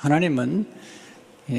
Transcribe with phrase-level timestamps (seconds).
[0.00, 0.66] 하나님은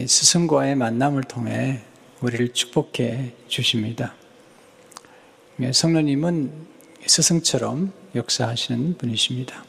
[0.07, 1.79] 스승과의 만남을 통해
[2.21, 4.15] 우리를 축복해 주십니다.
[5.71, 6.51] 성령님은
[7.05, 9.63] 스승처럼 역사하시는 분이십니다.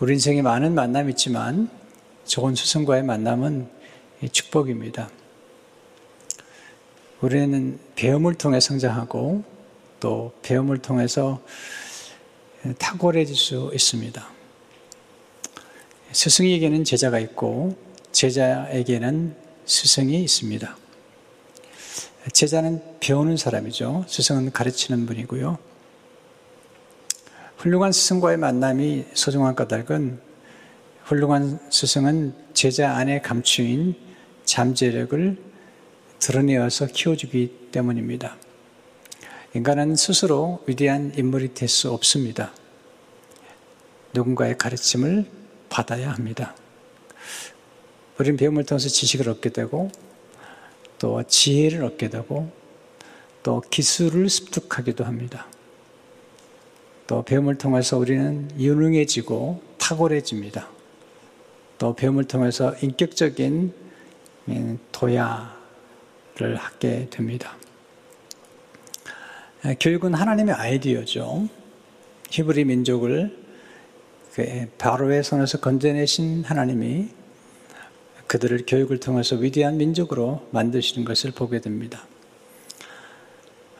[0.00, 1.70] 우리 인생에 많은 만남이 있지만
[2.24, 3.68] 좋은 스승과의 만남은
[4.32, 5.08] 축복입니다.
[7.20, 9.44] 우리는 배움을 통해 성장하고
[10.00, 11.40] 또 배움을 통해서
[12.80, 14.37] 탁월해질 수 있습니다.
[16.12, 17.76] 스승에게는 제자가 있고
[18.12, 19.34] 제자에게는
[19.66, 20.76] 스승이 있습니다.
[22.32, 24.04] 제자는 배우는 사람이죠.
[24.08, 25.58] 스승은 가르치는 분이고요.
[27.58, 30.20] 훌륭한 스승과의 만남이 소중한 까닭은
[31.04, 33.94] 훌륭한 스승은 제자 안에 감추인
[34.44, 35.36] 잠재력을
[36.18, 38.36] 드러내어서 키워주기 때문입니다.
[39.54, 42.52] 인간은 스스로 위대한 인물이 될 수 없습니다.
[44.14, 45.37] 누군가의 가르침을
[45.68, 46.54] 받아야 합니다.
[48.18, 49.90] 우리는 배움을 통해서 지식을 얻게 되고
[50.98, 52.50] 또 지혜를 얻게 되고
[53.42, 55.46] 또 기술을 습득하기도 합니다.
[57.06, 60.68] 또 배움을 통해서 우리는 유능해지고 탁월해집니다.
[61.78, 63.72] 또 배움을 통해서 인격적인
[64.92, 67.56] 도야를 하게 됩니다.
[69.80, 71.48] 교육은 하나님의 아이디어죠.
[72.30, 73.47] 히브리 민족을
[74.38, 77.08] 그 바로의 손에서 건져내신 하나님이
[78.28, 82.06] 그들을 교육을 통해서 위대한 민족으로 만드시는 것을 보게 됩니다.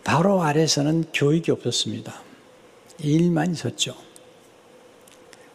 [0.03, 2.13] 바로 아래서는 교육이 없었습니다.
[2.99, 3.95] 일만 있었죠.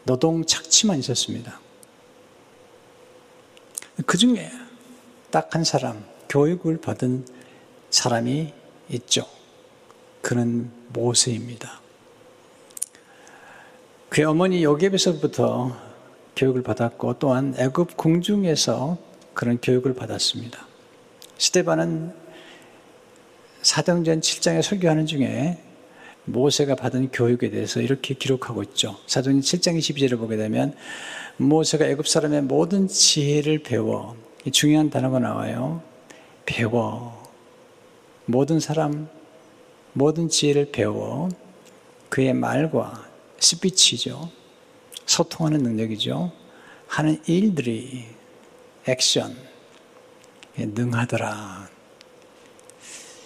[0.06, 1.60] 노동 착취만 있었습니다.
[4.06, 4.50] 그 중에
[5.32, 7.28] 딱 한 사람, 교육을 받은
[7.90, 8.54] 사람이
[8.92, 9.28] 있죠.
[10.22, 11.83] 그는 모세입니다.
[14.14, 15.76] 그의 어머니 요셉에서부터
[16.36, 19.00] 교육을 받았고 또한 애굽 궁중에서
[19.34, 20.68] 그런 교육을 받았습니다.
[21.40, 22.14] 스테반은
[23.64, 25.58] 사도전 7장에 설교하는 중에
[26.26, 29.00] 모세가 받은 교육에 대해서 이렇게 기록하고 있죠.
[29.08, 30.76] 사도행 7장 22절을 보게 되면
[31.38, 34.16] 모세가 애굽 사람의 모든 지혜를 배워
[34.52, 35.82] 중요한 단어가 나와요.
[36.46, 37.20] 배워
[38.26, 39.10] 모든 사람
[39.94, 41.30] 모든 지혜를 배워
[42.10, 43.12] 그의 말과
[43.44, 44.32] 스피치죠.
[45.06, 46.32] 소통하는 능력이죠.
[46.88, 48.06] 하는 일들이
[48.88, 49.36] 액션
[50.56, 51.70] 능하더라.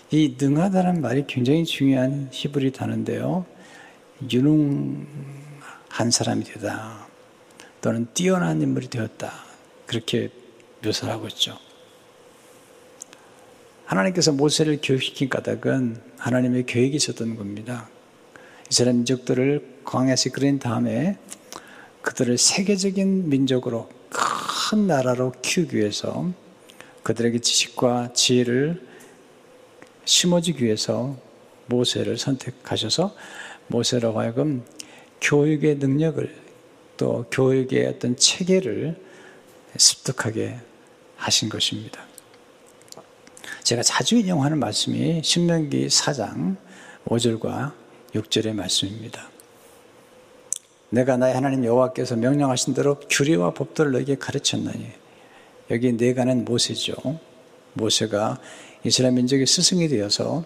[0.10, 3.46] 이 능하다는 말이 굉장히 중요한 히브리 단어인데요.
[4.32, 5.06] 유능한
[6.12, 7.08] 사람이 되다.
[7.82, 9.32] 또는 뛰어난 인물이 되었다.
[9.86, 10.30] 그렇게
[10.84, 11.58] 묘사를 하고 있죠.
[13.86, 17.90] 하나님께서 모세를 교육시킨 까닭은 하나님의 계획이 있었던 겁니다.
[18.70, 21.18] 이스라엘 민족들을 광야에서 그린 다음에
[22.02, 26.30] 그들을 세계적인 민족으로 큰 나라로 키우기 위해서
[27.04, 28.86] 그들에게 지식과 지혜를
[30.06, 31.16] 심어주기 위해서
[31.68, 33.16] 모세를 선택하셔서
[33.68, 34.66] 모세로 하여금
[35.22, 36.36] 교육의 능력을
[36.98, 39.00] 또 교육의 어떤 체계를
[39.78, 40.60] 습득하게
[41.16, 42.04] 하신 것입니다.
[43.64, 46.56] 제가 자주 인용하는 말씀이 신명기 4장
[47.06, 47.74] 5절과
[48.14, 49.30] 6절의 말씀입니다.
[50.90, 54.90] 내가 나의 하나님 여호와께서 명령하신 대로 규례와 법도를 너에게 가르쳤나니
[55.70, 56.96] 여기 내가는 모세죠.
[57.74, 58.40] 모세가
[58.84, 60.46] 이스라엘 민족의 스승이 되어서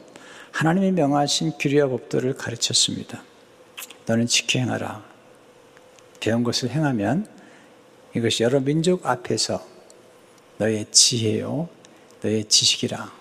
[0.51, 3.23] 하나님이 명하신 규례와 법도를 가르쳤습니다.
[4.07, 5.03] 너는 지켜 행하라.
[6.19, 7.27] 배운 것을 행하면
[8.15, 9.63] 이것이 여러 민족 앞에서
[10.57, 11.69] 너의 지혜요,
[12.21, 13.11] 너의 지식이라.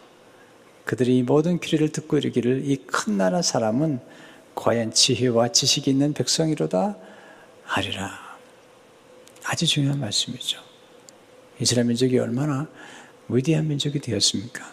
[0.85, 4.01] 그들이 이 모든 규례를 듣고 이르기를 이 큰 나라 사람은
[4.61, 6.95] 과연 지혜와 지식이 있는 백성이로다
[7.65, 8.11] 하리라.
[9.43, 10.61] 아주 중요한 말씀이죠.
[11.59, 12.69] 이스라엘 민족이 얼마나
[13.31, 14.71] 위대한 민족이 되었습니까?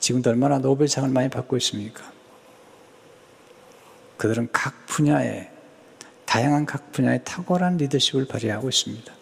[0.00, 2.12] 지금도 얼마나 노벨상을 많이 받고 있습니까?
[4.16, 5.50] 그들은 각 분야에
[6.24, 9.14] 다양한 각 분야의 탁월한 리더십을 발휘하고 있습니다.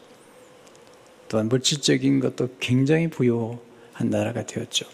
[1.29, 4.87] 또한 물질적인 것도 굉장히 부유한 나라가 되었죠.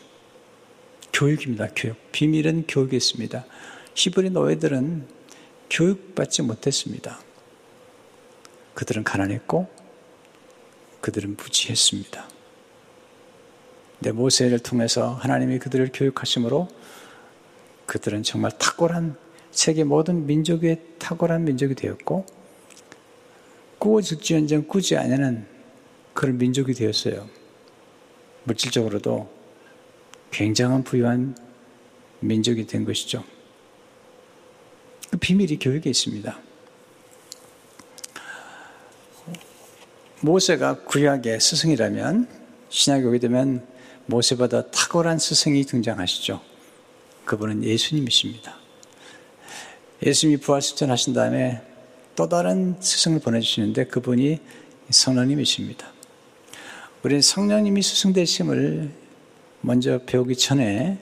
[1.13, 1.69] 교육입니다.
[1.77, 1.97] 교육.
[2.11, 3.45] 비밀은 교육에 있습니다.
[3.95, 5.07] 히브리 노예들은
[5.71, 7.21] 교육받지 못했습니다.
[8.75, 9.69] 그들은 가난했고
[11.01, 12.29] 그들은 부지했습니다.
[14.01, 16.69] 내 모세를 통해서 하나님이 그들을 교육하심으로
[17.87, 19.17] 그들은 정말 탁월한
[19.51, 22.25] 세계 모든 민족의 탁월한 민족이 되었고
[23.79, 25.47] 꾸어질지언정 꾸지 않는
[26.15, 27.29] 그런 민족이 되었어요.
[28.45, 29.29] 물질적으로도
[30.31, 31.37] 굉장한 부유한
[32.21, 33.25] 민족이 된 것이죠.
[35.11, 36.39] 그 비밀이 교육에 있습니다.
[40.21, 42.29] 모세가 구약의 스승이라면
[42.69, 43.67] 신약에 오게 되면
[44.07, 46.41] 모세보다 탁월한 스승이 등장하시죠.
[47.25, 48.57] 그분은 예수님이십니다.
[50.05, 51.63] 예수님이 부활식전 하신 다음에
[52.17, 54.41] 또 다른 스승을 보내주시는데 그분이
[54.91, 55.91] 성령님이십니다.
[57.03, 58.91] 우리는 성령님이 스승 되심을
[59.63, 60.99] 먼저 배우기 전에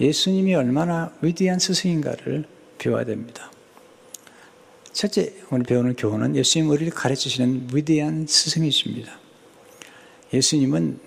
[0.00, 3.50] 예수님이 얼마나 위대한 스승인가를 배워야 됩니다.
[4.92, 9.18] 첫째, 오늘 배우는 교훈은 예수님 우리를 가르치시는 위대한 스승이십니다.
[10.32, 10.98] 예수님은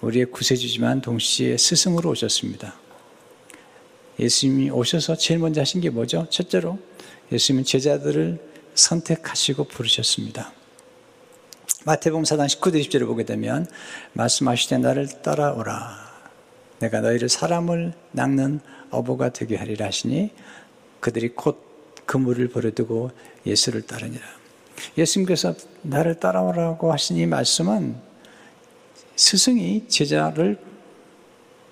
[0.00, 2.74] 우리의 구세주지만 동시에 스승으로 오셨습니다.
[4.20, 6.26] 예수님이 오셔서 제일 먼저 하신 게 뭐죠?
[6.30, 6.78] 첫째로
[7.32, 8.38] 예수님은 제자들을
[8.74, 10.52] 선택하시고 부르셨습니다.
[11.84, 13.66] 마태복음 4장 19절 20절을 보게 되면
[14.12, 16.08] 말씀하시되 나를 따라오라.
[16.80, 18.60] 내가 너희를 사람을 낚는
[18.90, 20.30] 어부가 되게 하리라 하시니
[21.00, 21.62] 그들이 곧
[22.06, 23.10] 그물을 버려두고
[23.46, 24.24] 예수를 따르니라.
[24.96, 27.96] 예수님께서 나를 따라오라고 하신 이 말씀은
[29.16, 30.58] 스승이 제자를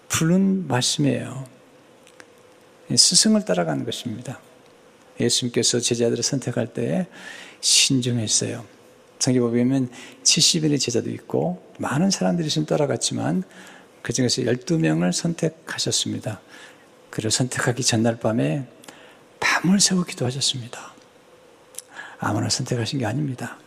[0.08, 1.46] 부른 말씀이에요.
[2.94, 4.40] 스승을 따라가는 것입니다.
[5.18, 7.06] 예수님께서 제자들을 선택할 때
[7.60, 8.64] 신중했어요.
[9.18, 9.90] 성경에 보면
[10.22, 13.42] 70인의 제자도 있고 많은 사람들이 좀 따라갔지만
[14.02, 16.40] 그 중에서 12명을 선택하셨습니다.
[17.10, 18.66] 그를 선택하기 전날 밤에
[19.62, 20.92] 밤을 새고 기도하셨습니다.
[22.18, 23.58] 아무나 선택하신 게 아닙니다.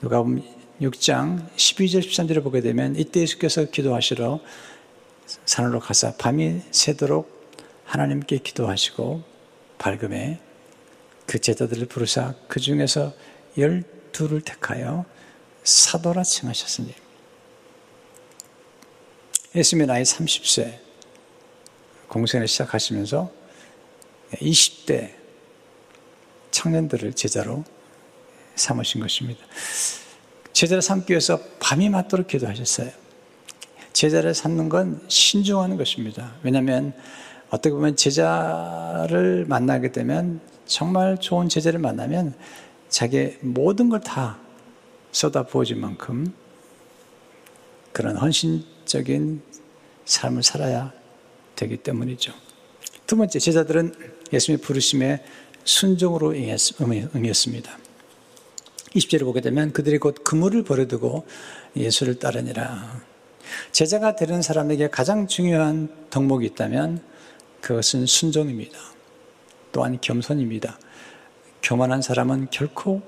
[0.00, 0.44] 누가 보면
[0.80, 4.38] 6장 12절 13절을 보게 되면 이때 예수께서 기도하시러
[5.44, 7.50] 산으로 가서 밤이 새도록
[7.84, 9.24] 하나님께 기도하시고
[9.78, 10.40] 밝음에
[11.26, 13.12] 그 제자들을 부르사 그 중에서
[13.56, 15.04] 열두를 택하여
[15.64, 16.94] 사도라 칭하셨으니
[19.56, 20.78] 예수님의 나이 30세
[22.06, 23.37] 공생을 시작하시면서
[24.32, 25.10] 20대
[26.50, 27.64] 청년들을 제자로
[28.54, 29.40] 삼으신 것입니다.
[30.52, 32.90] 제자를 삼기 위해서 밤이 맞도록 기도하셨어요.
[33.92, 36.34] 제자를 삼는 건 신중하는 것입니다.
[36.42, 36.92] 왜냐하면
[37.50, 42.34] 어떻게 보면 제자를 만나게 되면 정말 좋은 제자를 만나면
[42.88, 44.38] 자기의 모든 걸 다
[45.12, 46.32] 쏟아 부어질 만큼
[47.92, 49.42] 그런 헌신적인
[50.04, 50.92] 삶을 살아야
[51.56, 52.32] 되기 때문이죠.
[53.06, 53.94] 두 번째, 제자들은
[54.32, 55.24] 예수님의 부르심에
[55.64, 57.78] 순종으로 응했습니다.
[58.94, 61.26] 20절을 보게 되면 그들이 곧 그물을 버려두고
[61.76, 63.02] 예수를 따르니라.
[63.72, 67.02] 제자가 되는 사람에게 가장 중요한 덕목이 있다면
[67.60, 68.78] 그것은 순종입니다.
[69.72, 70.78] 또한 겸손입니다.
[71.62, 73.02] 교만한 사람은 결코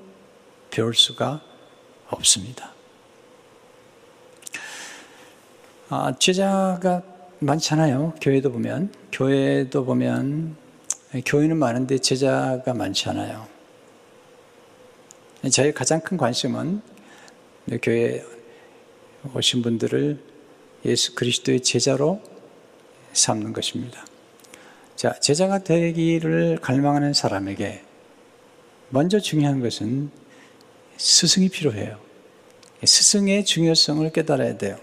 [0.69, 1.41] 배울 수가
[2.09, 2.73] 없습니다.
[5.89, 7.01] 아, 제자가
[7.39, 8.13] 많잖아요.
[8.21, 8.93] 교회도 보면.
[9.11, 10.55] 교회도 보면,
[11.25, 13.47] 교회는 많은데 제자가 많지 않아요.
[15.51, 16.81] 저희 가장 큰 관심은
[17.81, 18.23] 교회
[19.35, 20.19] 오신 분들을
[20.85, 22.21] 예수 그리스도의 제자로
[23.13, 24.05] 삼는 것입니다.
[24.95, 27.83] 자, 제자가 되기를 갈망하는 사람에게
[28.89, 30.11] 먼저 중요한 것은
[30.97, 31.99] 스승이 필요해요.
[32.83, 34.77] 스승의 중요성을 깨달아야 돼요.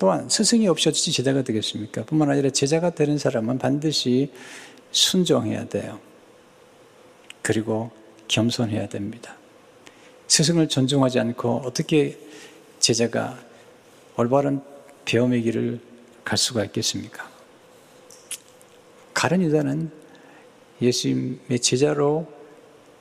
[0.00, 2.06] 또한 스승이 없이 어찌 제자가 되겠습니까?
[2.06, 4.32] 뿐만 아니라 제자가 되는 사람은 반드시
[4.92, 6.00] 순종해야 돼요.
[7.42, 7.90] 그리고
[8.26, 9.36] 겸손해야 됩니다.
[10.26, 12.18] 스승을 존중하지 않고 어떻게
[12.78, 13.38] 제자가
[14.16, 14.62] 올바른
[15.04, 15.80] 배움의 길을
[16.24, 17.30] 갈 수가 있겠습니까?
[19.12, 19.90] 가른 유다는
[20.80, 22.26] 예수님의 제자로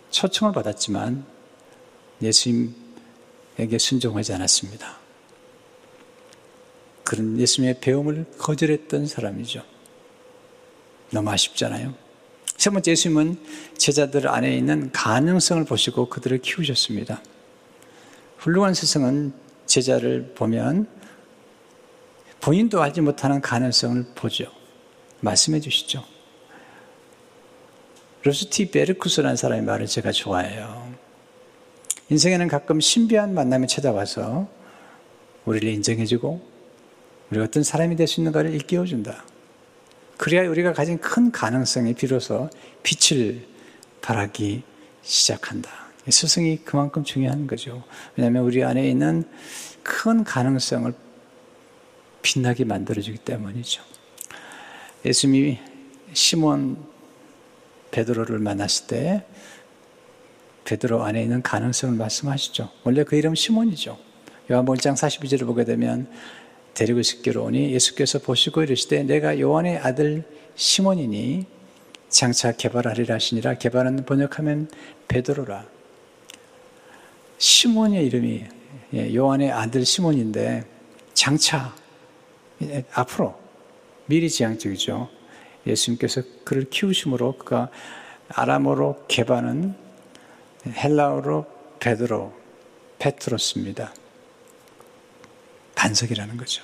[0.09, 1.25] 초청을 받았지만
[2.21, 4.98] 예수님에게 순종하지 않았습니다.
[7.09, 9.63] 그런 예수님의 배움을 거절했던 사람이죠.
[11.09, 11.95] 너무 아쉽잖아요.
[12.55, 13.43] 세 번째 예수님은
[13.75, 17.23] 제자들 안에 있는 가능성을 보시고 그들을 키우셨습니다.
[18.37, 19.33] 훌륭한 스승은
[19.65, 20.87] 제자를 보면
[22.41, 24.51] 본인도 알지 못하는 가능성을 보죠.
[25.21, 26.05] 말씀해 주시죠.
[28.21, 30.93] 로스티 베르쿠스라는 사람의 말을 제가 좋아해요.
[32.11, 34.47] 인생에는 가끔 신비한 만남이 찾아와서
[35.45, 36.48] 우리를 인정해주고
[37.31, 39.23] 우리 어떤 사람이 될 수 있는가를 일깨워준다.
[40.17, 42.49] 그래야 우리가 가진 큰 가능성이 비로소
[42.83, 43.45] 빛을
[44.01, 44.63] 발하기
[45.01, 45.69] 시작한다.
[46.09, 47.83] 스승이 그만큼 중요한 거죠.
[48.15, 49.23] 왜냐하면 우리 안에 있는
[49.83, 50.91] 큰 가능성을
[52.21, 53.83] 빛나게 만들어주기 때문이죠.
[55.05, 55.59] 예수님이
[56.13, 56.77] 시몬
[57.91, 59.25] 베드로를 만났을 때
[60.65, 62.71] 베드로 안에 있는 가능성을 말씀하시죠.
[62.83, 63.97] 원래 그 이름 시몬이죠.
[64.51, 66.09] 요한복음 1장 42절을 보게 되면
[66.73, 70.23] 데리고 싶기로 오니 예수께서 보시고 이르시되 내가 요한의 아들
[70.55, 71.45] 시몬이니
[72.09, 74.69] 장차 개발하리라 하시니라 개발은 번역하면
[75.07, 75.65] 베드로라.
[77.37, 78.43] 시몬의 이름이
[78.93, 80.65] 예, 요한의 아들 시몬인데
[81.13, 81.75] 장차
[82.63, 83.39] 예, 앞으로
[84.07, 85.09] 미리 지향적이죠.
[85.67, 87.69] 예수님께서 그를 키우심으로 그가
[88.29, 89.75] 아람어로 개바는
[90.67, 91.45] 헬라어로
[91.79, 92.33] 베드로
[92.97, 93.93] 페트로스입니다.
[95.79, 96.61] 반석이라는 거죠.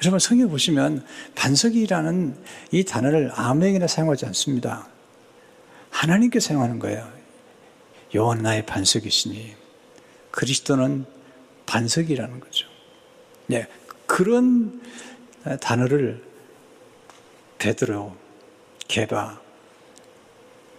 [0.00, 2.36] 여러분 성경 보시면 반석이라는
[2.70, 4.88] 이 단어를 아무에게나 사용하지 않습니다.
[5.90, 7.12] 하나님께 사용하는 거예요.
[8.14, 9.56] 여호와 나의 반석이시니
[10.30, 11.06] 그리스도는
[11.66, 12.68] 반석이라는 거죠.
[13.48, 13.66] 네,
[14.06, 14.80] 그런
[15.60, 16.22] 단어를
[17.58, 18.14] 베드로,
[18.86, 19.40] 게바,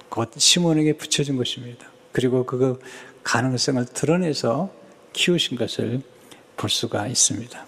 [0.07, 1.87] 곧 시몬에게 붙여준 것입니다.
[2.13, 2.79] 그리고 그
[3.23, 4.71] 가능성을 드러내서
[5.11, 6.01] 키우신 것을
[6.57, 7.65] 볼 수가 있습니다.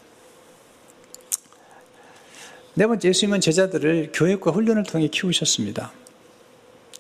[2.76, 5.92] 네 번째, 예수님은 제자들을 교육과 훈련을 통해 키우셨습니다.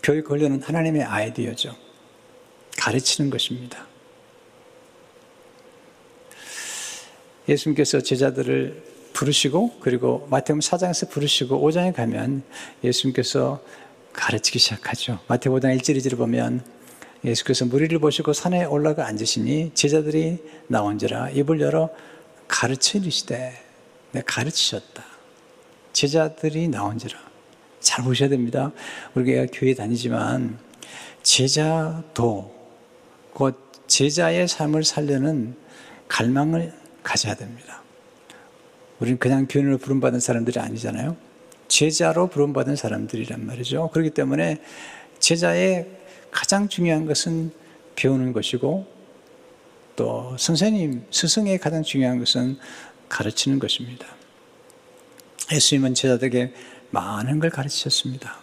[0.01, 1.75] 교육 훈련은 하나님의 아이디어죠.
[2.77, 3.85] 가르치는 것입니다.
[7.47, 12.43] 예수님께서 제자들을 부르시고 그리고 마태복음 4장에서 부르시고 5장에 가면
[12.83, 13.61] 예수님께서
[14.13, 15.19] 가르치기 시작하죠.
[15.27, 16.63] 마태복음 5장 1절 2절을 보면
[17.23, 21.89] 예수께서 무리를 보시고 산에 올라가 앉으시니 제자들이 나온지라 입을 열어
[22.47, 23.53] 가르쳐 이르시되
[24.11, 25.03] 내 가르치셨다.
[25.93, 27.17] 제자들이 나온지라.
[27.79, 28.71] 잘 보셔야 됩니다.
[29.15, 30.59] 우리가 교회 다니지만
[31.23, 32.55] 제자도
[33.33, 33.57] 곧
[33.87, 35.55] 제자의 삶을 살려는
[36.07, 37.81] 갈망을 가져야 됩니다.
[38.99, 41.15] 우리는 그냥 교인으로 부름받은 사람들이 아니잖아요.
[41.67, 43.89] 제자로 부름받은 사람들이란 말이죠.
[43.89, 44.61] 그렇기 때문에
[45.19, 45.87] 제자의
[46.31, 47.51] 가장 중요한 것은
[47.95, 48.85] 배우는 것이고
[49.95, 52.57] 또 선생님, 스승의 가장 중요한 것은
[53.09, 54.05] 가르치는 것입니다.
[55.51, 56.53] 예수님은 제자들에게
[56.91, 58.37] 많은 걸 가르치셨습니다.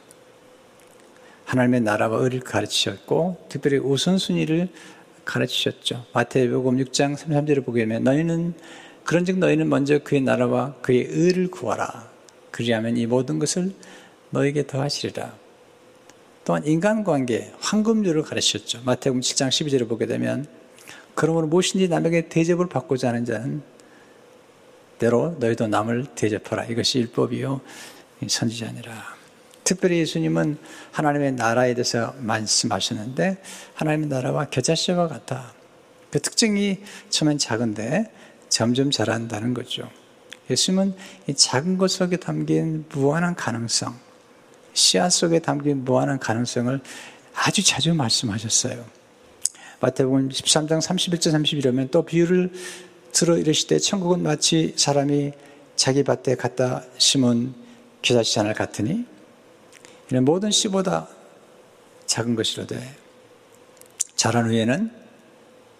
[1.44, 4.68] 하나님의 나라와 의를 가르치셨고 특별히 우선순위를
[5.24, 6.06] 가르치셨죠.
[6.12, 8.54] 마태복음 6장 33절을 보게 되면 너희는
[9.04, 12.10] 그런즉 너희는 먼저 그의 나라와 그의 의를 구하라.
[12.50, 13.74] 그리하면 이 모든 것을
[14.30, 15.43] 너에게 더하시리라.
[16.44, 18.82] 또한 인간관계, 황금률을 가르치셨죠.
[18.84, 20.46] 마태복음 7장 12절을 보게 되면
[21.14, 23.62] 그러므로 무엇인지 남에게 대접을 받고자 하는 자는
[24.98, 26.64] 대로 너희도 남을 대접하라.
[26.66, 27.60] 이것이 율법이요
[28.26, 29.14] 선지자니라.
[29.64, 30.58] 특별히 예수님은
[30.92, 33.38] 하나님의 나라에 대해서 말씀하셨는데
[33.74, 35.54] 하나님의 나라와 겨자씨와 같다.
[36.10, 38.12] 그 특징이 처음엔 작은데
[38.50, 39.90] 점점 자란다는 거죠.
[40.50, 40.94] 예수님은
[41.26, 43.98] 이 작은 것 속에 담긴 무한한 가능성,
[44.74, 46.80] 씨앗 속에 담긴 무한한 가능성을
[47.34, 48.84] 아주 자주 말씀하셨어요.
[49.80, 52.52] 마태복음 13장 31절 31이면 또 비유를
[53.12, 55.32] 들어 이르시되 천국은 마치 사람이
[55.76, 57.54] 자기 밭에 갖다 심은
[58.02, 59.04] 겨자씨 하나 같으니
[60.10, 61.08] 이는 모든 씨보다
[62.06, 62.94] 작은 것이로되
[64.16, 64.90] 자란 후에는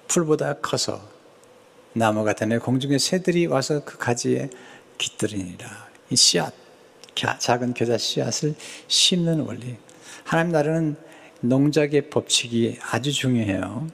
[0.09, 1.01] 풀보다 커서
[1.93, 4.51] 나무 같으며 공중의 새들이 와서 그 가지에
[4.99, 5.89] 깃들이니라.
[6.11, 6.53] 이 씨앗,
[7.15, 8.55] 작은 겨자 씨앗을
[8.89, 9.77] 심는 원리.
[10.25, 10.97] 하나님 나라는
[11.41, 13.89] 농작의 법칙이 아주 중요해요.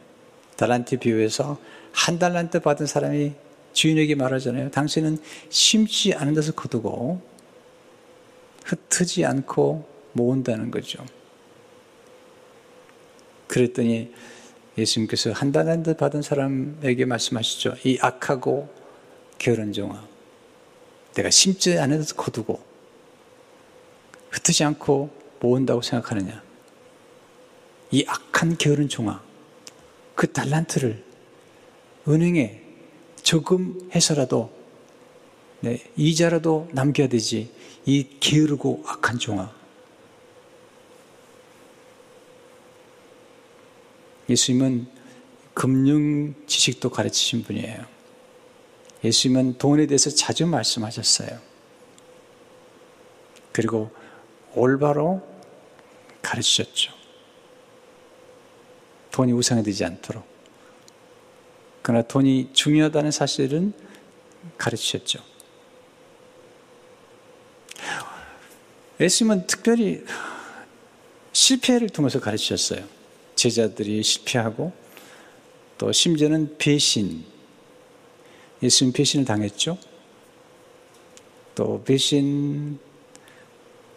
[0.56, 1.58] 달란트 비유에서
[1.92, 3.32] 한 달란트 받은 사람이
[3.72, 4.70] 주인에게 말하잖아요.
[4.70, 7.20] 당신은 심지 않은 데서 거두고
[8.64, 11.04] 흩트지 않고 모은다는 거죠.
[13.46, 14.12] 그랬더니
[14.78, 17.74] 예수님께서 한 달란트 받은 사람에게 말씀하시죠.
[17.84, 18.68] 이 악하고
[19.38, 20.08] 게으른 종아.
[21.14, 22.69] 내가 심지 않은 데서 거두고
[24.30, 25.10] 흩트지 않고
[25.40, 26.42] 모은다고 생각하느냐.
[27.90, 29.22] 이 악한 게으른 종아.
[30.14, 31.04] 그 달란트를
[32.08, 32.62] 은행에
[33.22, 34.52] 저금해서라도
[35.60, 37.52] 네, 이자라도 남겨야 되지.
[37.84, 39.52] 이 게으르고 악한 종아.
[44.28, 44.86] 예수님은
[45.54, 47.84] 금융 지식도 가르치신 분이에요.
[49.02, 51.38] 예수님은 돈에 대해서 자주 말씀하셨어요.
[53.52, 53.90] 그리고
[54.54, 55.22] 올바로
[56.22, 56.92] 가르치셨죠.
[59.10, 60.24] 돈이 우상이 되지 않도록.
[61.82, 63.72] 그러나 돈이 중요하다는 사실은
[64.56, 65.18] 가르치셨죠.
[69.00, 70.04] 예수님은 특별히
[71.32, 72.84] 실패를 통해서 가르치셨어요.
[73.34, 74.72] 제자들이 실패하고
[75.78, 77.24] 또 심지어는 배신.
[78.62, 79.78] 예수님 배신을 당했죠.
[81.54, 82.78] 또 배신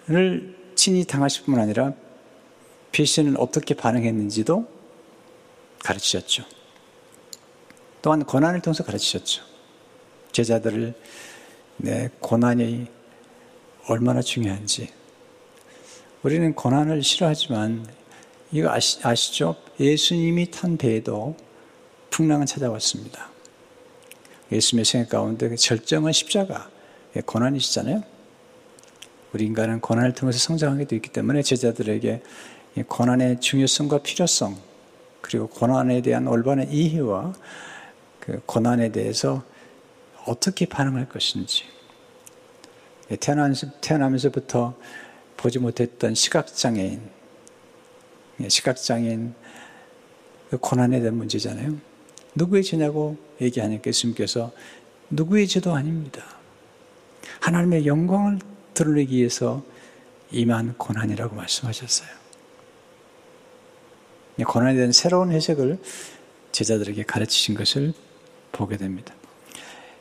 [0.09, 1.93] 을 친히 당하실 뿐 아니라
[2.91, 4.67] 배신은 어떻게 반응했는지도
[5.83, 6.43] 가르치셨죠.
[8.01, 9.43] 또한 고난을 통해서 가르치셨죠.
[10.31, 10.93] 제자들을
[11.77, 12.87] 내 고난이
[13.87, 14.89] 얼마나 중요한지.
[16.21, 17.87] 우리는 고난을 싫어하지만
[18.51, 19.55] 이거 아시, 아시죠?
[19.79, 21.35] 예수님이 탄 배에도
[22.09, 23.29] 풍랑은 찾아왔습니다.
[24.51, 26.69] 예수님의 생애 가운데 그 절정은 십자가,
[27.15, 28.12] 예, 고난이시잖아요.
[29.33, 32.21] 우리 인간은 고난을 통해서 성장하게 되어 있기 때문에 제자들에게
[32.87, 34.55] 고난의 중요성과 필요성,
[35.21, 37.33] 그리고 고난에 대한 올바른 이해와
[38.19, 39.43] 그 고난에 대해서
[40.27, 41.63] 어떻게 반응할 것인지.
[43.11, 44.75] 예, 태어나면서, 부터
[45.35, 47.01] 보지 못했던 시각장애인,
[48.41, 49.33] 예, 시각장애인
[50.51, 51.75] 그 고난에 대한 문제잖아요.
[52.35, 54.51] 누구의 죄냐고 얘기하니까 예수님께서
[55.09, 56.23] 누구의 죄도 아닙니다.
[57.41, 58.39] 하나님의 영광을
[58.73, 59.63] 드러내기 위해서
[60.31, 62.09] 임한 고난이라고 말씀하셨어요.
[64.47, 65.79] 고난에 대한 새로운 해석을
[66.51, 67.93] 제자들에게 가르치신 것을
[68.51, 69.13] 보게 됩니다.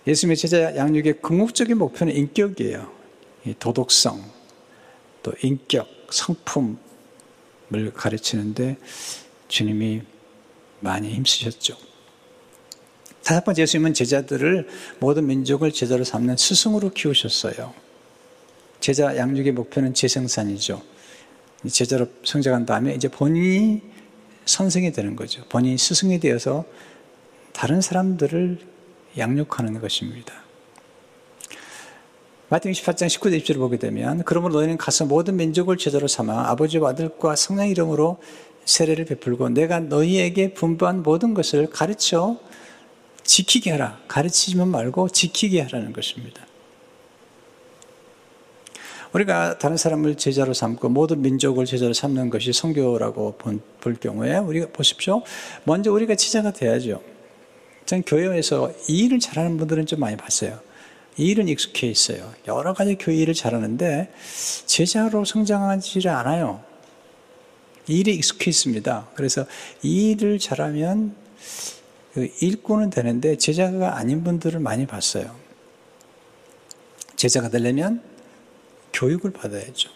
[0.07, 2.91] 예수님의 제자 양육의 궁극적인 목표는 인격이에요.
[3.59, 4.25] 도덕성,
[5.23, 8.79] 또 인격, 성품을 가르치는데
[9.49, 10.03] 주님이
[10.81, 11.77] 많이 힘쓰셨죠.
[13.25, 17.73] 다섯 번째 예수님은 제자들을 모든 민족을 제자로 삼는 스승으로 키우셨어요.
[18.83, 20.83] 제자 양육의 목표는 재생산이죠.
[21.71, 23.81] 제자로 성장한 다음에 이제 본인이
[24.45, 25.45] 선생이 되는 거죠.
[25.49, 26.65] 본인이 스승이 되어서
[27.53, 28.59] 다른 사람들을
[29.17, 30.35] 양육하는 것입니다.
[32.49, 37.37] 마태복 18장 19절 20절을 보게 되면 그러므로 너희는 가서 모든 민족을 제자로 삼아 아버지와 아들과
[37.37, 38.21] 성령 이름으로
[38.65, 42.37] 세례를 베풀고 내가 너희에게 분부한 모든 것을 가르쳐
[43.23, 44.01] 지키게 하라.
[44.09, 46.45] 가르치지만 말고 지키게 하라는 것입니다.
[49.13, 55.23] 우리가 다른 사람을 제자로 삼고 모든 민족을 제자로 삼는 것이 성교라고 볼 경우에 우리가 보십시오.
[55.65, 57.03] 먼저 우리가 제자가 돼야죠.
[57.85, 60.59] 전 교회에서 이 일을 잘하는 분들은 좀 많이 봤어요.
[61.19, 62.33] 이 일은 익숙해 있어요.
[62.49, 64.13] 여러 가지 교회 일을 잘하는데
[64.65, 66.63] 제자로 성장하지 않아요.
[67.89, 69.09] 이 일에 익숙해 있습니다.
[69.15, 69.45] 그래서
[69.83, 71.15] 이 일을 잘하면
[72.15, 75.35] 그 일꾼은 되는데 제자가 아닌 분들을 많이 봤어요.
[77.17, 78.03] 제자가 되려면
[78.93, 79.91] 교육을 받아야죠.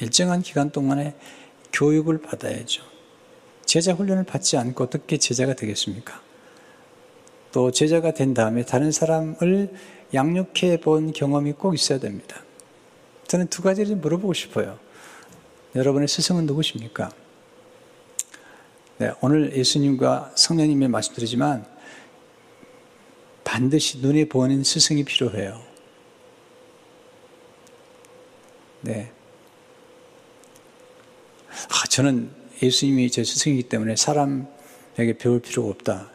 [0.00, 1.14] 일정한 기간 동안에
[1.72, 2.82] 교육을 받아야죠.
[3.64, 6.20] 제자 훈련을 받지 않고 어떻게 제자가 되겠습니까?
[7.52, 9.72] 또 제자가 된 다음에 다른 사람을
[10.14, 12.42] 양육해 본 경험이 꼭 있어야 됩니다.
[13.26, 14.78] 저는 두 가지를 물어보고 싶어요.
[15.74, 17.10] 여러분의 스승은 누구십니까?
[18.98, 21.66] 네, 오늘 예수님과 성령님의 말씀드리지만
[23.44, 25.65] 반드시 눈에 보이는 스승이 필요해요.
[28.80, 29.10] 네.
[31.48, 32.30] 아, 저는
[32.62, 36.10] 예수님이 제 스승이기 때문에 사람에게 배울 필요가 없다.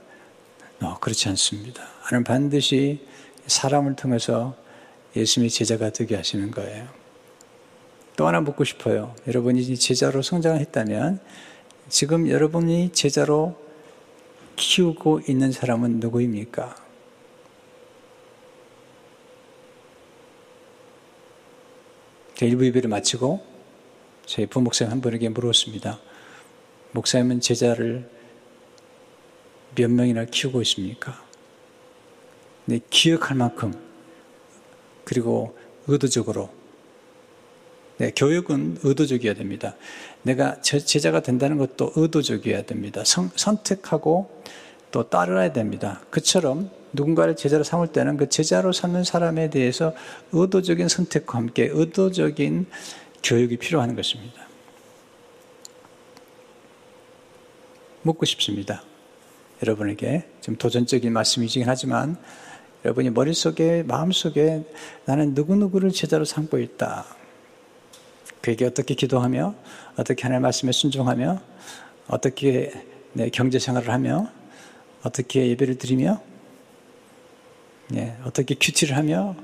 [0.81, 1.83] 어, 그렇지 않습니다.
[2.01, 3.05] 하나님 반드시
[3.47, 4.55] 사람을 통해서
[5.15, 6.87] 예수님의 제자가 되게 하시는 거예요.
[8.15, 9.15] 또 하나 묻고 싶어요.
[9.27, 11.19] 여러분이 제자로 성장을 했다면
[11.89, 13.59] 지금 여러분이 제자로
[14.55, 16.80] 키우고 있는 사람은 누구입니까?
[22.45, 23.45] 일부 예배를 마치고
[24.25, 25.99] 저희 부목사님 한 분에게 물었습니다.
[26.91, 28.09] 목사님은 제자를
[29.75, 31.23] 몇 명이나 키우고 있습니까?
[32.65, 33.73] 네, 기억할 만큼
[35.03, 36.49] 그리고 의도적으로
[37.97, 39.75] 네, 교육은 의도적이어야 됩니다.
[40.23, 43.03] 내가 제자가 된다는 것도 의도적이어야 됩니다.
[43.05, 44.41] 성, 선택하고
[44.91, 46.01] 또 따라야 됩니다.
[46.09, 49.93] 그처럼 누군가를 제자로 삼을 때는 그 제자로 삼는 사람에 대해서
[50.33, 52.67] 의도적인 선택과 함께 의도적인
[53.23, 54.41] 교육이 필요한 것입니다.
[58.03, 58.83] 묻고 싶습니다.
[59.63, 62.17] 여러분에게 좀 도전적인 말씀이긴 하지만
[62.83, 64.63] 여러분이 머릿속에 마음속에
[65.05, 67.05] 나는 누구누구를 제자로 삼고 있다.
[68.41, 69.53] 그에게 어떻게 기도하며
[69.97, 71.39] 어떻게 하나님의 말씀에 순종하며
[72.07, 72.71] 어떻게
[73.13, 74.29] 내 경제 생활을 하며
[75.03, 76.21] 어떻게 예배를 드리며
[77.89, 79.35] 네, 어떻게 큐티를 하며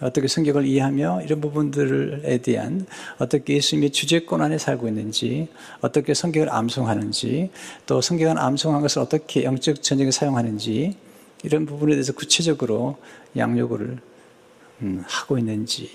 [0.00, 2.86] 어떻게 성경을 이해하며 이런 부분들에 대한
[3.18, 5.48] 어떻게 예수님의 주제권 안에 살고 있는지
[5.80, 7.50] 어떻게 성경을 암송하는지
[7.86, 10.96] 또 성경을 암송한 것을 어떻게 영적 전쟁에 사용하는지
[11.42, 12.96] 이런 부분에 대해서 구체적으로
[13.36, 13.98] 양육을
[14.82, 15.90] 음, 하고 있는지.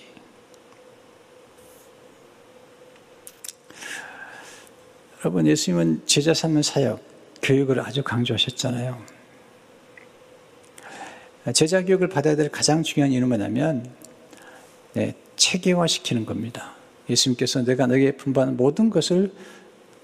[5.21, 7.03] 여러분, 예수님은 제자 삼는 사역,
[7.41, 9.01] 교육을 아주 강조하셨잖아요.
[11.53, 13.89] 제자 교육을 받아야 될 가장 중요한 이유는 뭐냐면,
[14.93, 16.75] 네, 체계화시키는 겁니다.
[17.09, 19.33] 예수님께서 내가 너에게 분부하는 모든 것을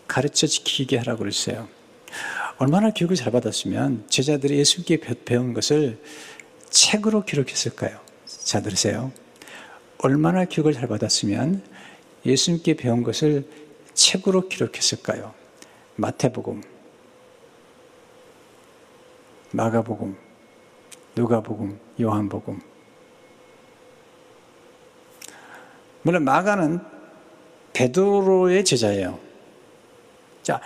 [0.07, 1.67] 가르쳐 지키게 하라고 그랬어요.
[2.57, 6.01] 얼마나 교육을 잘 받았으면 제자들이 예수님께 배운 것을
[6.69, 7.99] 책으로 기록했을까요?
[8.25, 9.11] 자, 들으세요.
[9.97, 11.63] 얼마나 교육을 잘 받았으면
[12.25, 13.45] 예수님께 배운 것을
[13.93, 15.33] 책으로 기록했을까요?
[15.95, 16.63] 마태복음,
[19.55, 20.17] 마가복음,
[21.15, 22.59] 누가복음, 요한복음.
[26.01, 26.81] 물론 마가는
[27.71, 29.17] 베드로의 제자예요.
[30.43, 30.59] 자,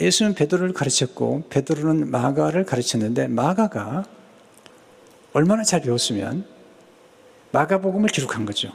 [0.00, 4.04] 예수는 베드로를 가르쳤고 베드로는 마가를 가르쳤는데 마가가
[5.32, 6.46] 얼마나 잘 배웠으면
[7.50, 8.72] 마가복음을 기록한 거죠.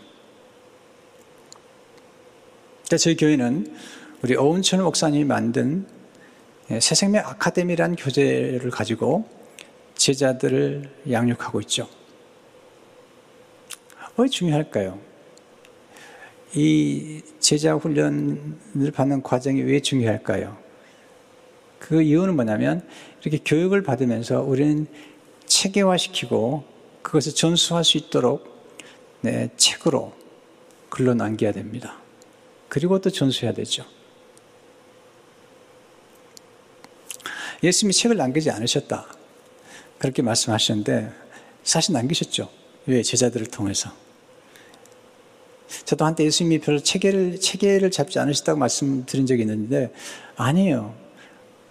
[2.84, 3.74] 자, 저희 교회는
[4.22, 5.88] 우리 오은천 목사님이 만든
[6.68, 9.41] 새생명 아카데미라는 교재를 가지고
[10.02, 11.88] 제자들을 양육하고 있죠.
[14.18, 15.00] 왜 중요할까요?
[16.56, 20.58] 이 제자 훈련을 받는 과정이 왜 중요할까요?
[21.78, 22.84] 그 이유는 뭐냐면
[23.22, 24.88] 이렇게 교육을 받으면서 우리는
[25.46, 26.64] 체계화시키고
[27.04, 28.50] 그것을 전수할 수 있도록
[29.22, 30.14] 네, 책으로
[30.90, 32.00] 글로 남겨야 됩니다.
[32.70, 33.86] 그리고 또 전수해야 되죠.
[37.62, 39.21] 예수님이 책을 남기지 않으셨다.
[40.02, 41.12] 그렇게 말씀하셨는데
[41.64, 42.50] 사실 남기셨죠.
[42.88, 43.04] 왜?
[43.04, 43.92] 제자들을 통해서.
[45.86, 49.94] 저도 한때 예수님이 별로 체계를, 체계를 잡지 않으셨다고 말씀드린 적이 있는데
[50.36, 50.96] 아니에요.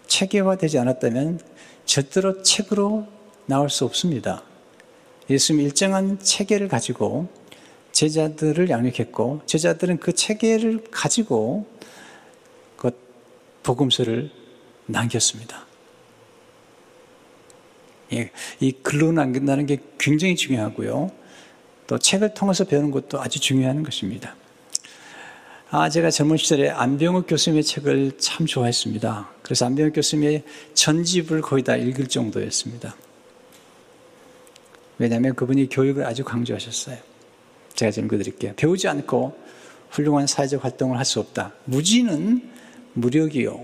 [0.07, 1.41] 체계화되지 않았다면
[1.85, 3.09] 절대로 책으로
[3.47, 4.45] 나올 수 없습니다.
[5.29, 7.29] 예수님이 일정한 체계를 가지고
[7.91, 11.67] 제자들을 양육했고 제자들은 그 체계를 가지고
[12.77, 12.93] 그
[13.65, 14.31] 복음서를
[14.87, 15.67] 남겼습니다.
[18.13, 21.11] 예, 이 글로 남긴다는 게 굉장히 중요하고요.
[21.87, 24.35] 또 책을 통해서 배우는 것도 아주 중요한 것입니다.
[25.71, 29.31] 아, 제가 젊은 시절에 안병욱 교수님의 책을 참 좋아했습니다.
[29.43, 30.43] 그래서 안병욱 교수님의
[30.75, 32.97] 전집을 거의 다 읽을 정도였습니다.
[34.99, 36.99] 왜냐하면 그분이 교육을 아주 강조하셨어요.
[37.75, 38.55] 제가 좀 읽어드릴게요.
[38.57, 39.37] 배우지 않고
[39.91, 41.53] 훌륭한 사회적 활동을 할 수 없다.
[41.65, 42.51] 무지는
[42.95, 43.63] 무력이요.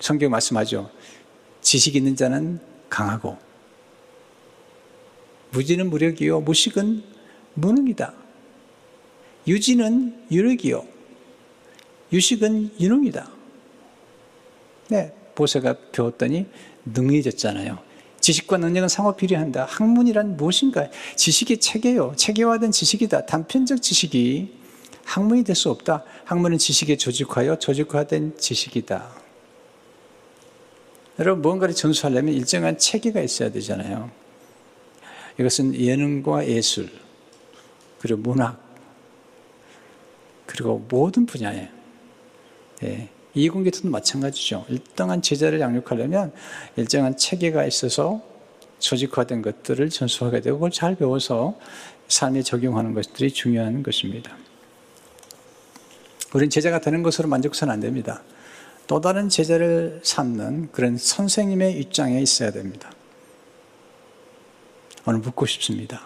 [0.00, 0.90] 성경 말씀하죠.
[1.60, 2.60] 지식 있는 자는
[2.94, 3.36] 강하고
[5.50, 7.02] 무지는 무력이요 무식은
[7.54, 8.12] 무능이다.
[9.48, 10.84] 유지는 유력이요
[12.12, 13.28] 유식은 유능이다.
[14.90, 16.46] 네, 보세가 배웠더니
[16.84, 17.78] 능해졌잖아요.
[18.20, 19.66] 지식과 능력은 상호 필요한다.
[19.68, 20.88] 학문이란 무엇인가?
[21.16, 22.14] 지식이 체계요.
[22.16, 23.26] 체계화된 지식이다.
[23.26, 24.52] 단편적 지식이
[25.04, 26.04] 학문이 될 수 없다.
[26.24, 27.58] 학문은 지식에 조직화요.
[27.58, 29.23] 조직화된 지식이다.
[31.18, 34.10] 여러분, 무언가를 전수하려면 일정한 체계가 있어야 되잖아요.
[35.38, 36.90] 이것은 예능과 예술,
[38.00, 38.60] 그리고 문학,
[40.46, 41.68] 그리고 모든 분야에,
[42.82, 44.64] 예, 이공계도 마찬가지죠.
[44.68, 46.32] 일정한 제자를 양육하려면
[46.76, 48.22] 일정한 체계가 있어서
[48.78, 51.58] 조직화된 것들을 전수하게 되고 그걸 잘 배워서
[52.08, 54.36] 삶에 적용하는 것들이 중요한 것입니다.
[56.32, 58.22] 우리는 제자가 되는 것으로 만족해서는 안 됩니다.
[58.86, 62.92] 또 다른 제자를 삼는 그런 선생님의 입장에 있어야 됩니다.
[65.06, 66.02] 오늘 묻고 싶습니다.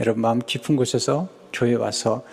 [0.00, 2.24] 여러분 마음 깊은 곳에서 교회 와서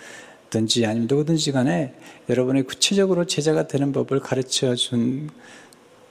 [0.48, 1.94] 든지 아니면 누구든지 간에
[2.28, 5.30] 여러분이 구체적으로 제자가 되는 법을 가르쳐 준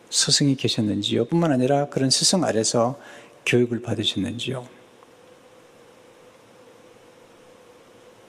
[0.09, 1.25] 스승이 계셨는지요?
[1.25, 2.99] 뿐만 아니라 그런 스승 아래서
[3.45, 4.67] 교육을 받으셨는지요?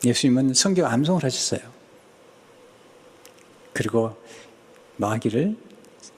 [0.05, 1.80] 예수님은 성경 암송을 하셨어요.
[3.73, 4.17] 그리고
[4.97, 5.57] 마귀를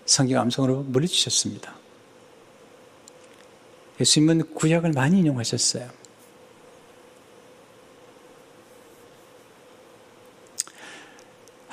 [0.04, 1.74] 성경 암송으로 물리치셨습니다.
[4.00, 5.88] 예수님은 구약을 많이 인용하셨어요.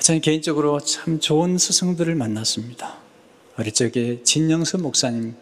[0.02, 2.98] 저는 개인적으로 참 좋은 스승들을 만났습니다.
[3.58, 5.36] 어릴 적에 진영수 목사님,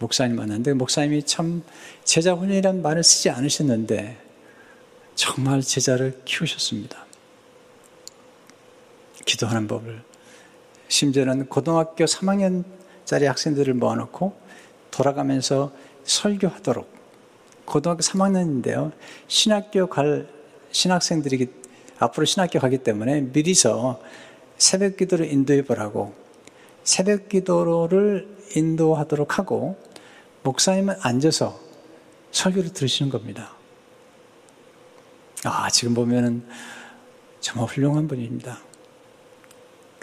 [0.00, 1.62] 목사님 만났는데 목사님이 참
[2.04, 4.22] 제자 훈련이라는 말을 쓰지 않으셨는데
[5.14, 7.05] 정말 제자를 키우셨습니다.
[9.26, 10.02] 기도하는 법을.
[10.88, 14.34] 심지어는 고등학교 3학년짜리 학생들을 모아놓고
[14.90, 15.72] 돌아가면서
[16.04, 16.88] 설교하도록.
[17.66, 18.92] 고등학교 3학년인데요.
[19.28, 20.28] 신학교 갈
[20.70, 21.48] 신학생들이
[21.98, 24.00] 앞으로 신학교 가기 때문에 미리서
[24.58, 26.14] 새벽 기도를 인도해 보라고
[26.84, 29.76] 새벽 기도를 인도하도록 하고
[30.42, 31.58] 목사님은 앉아서
[32.30, 33.52] 설교를 들으시는 겁니다.
[35.44, 36.46] 아, 지금 보면은
[37.40, 38.60] 정말 훌륭한 분입니다.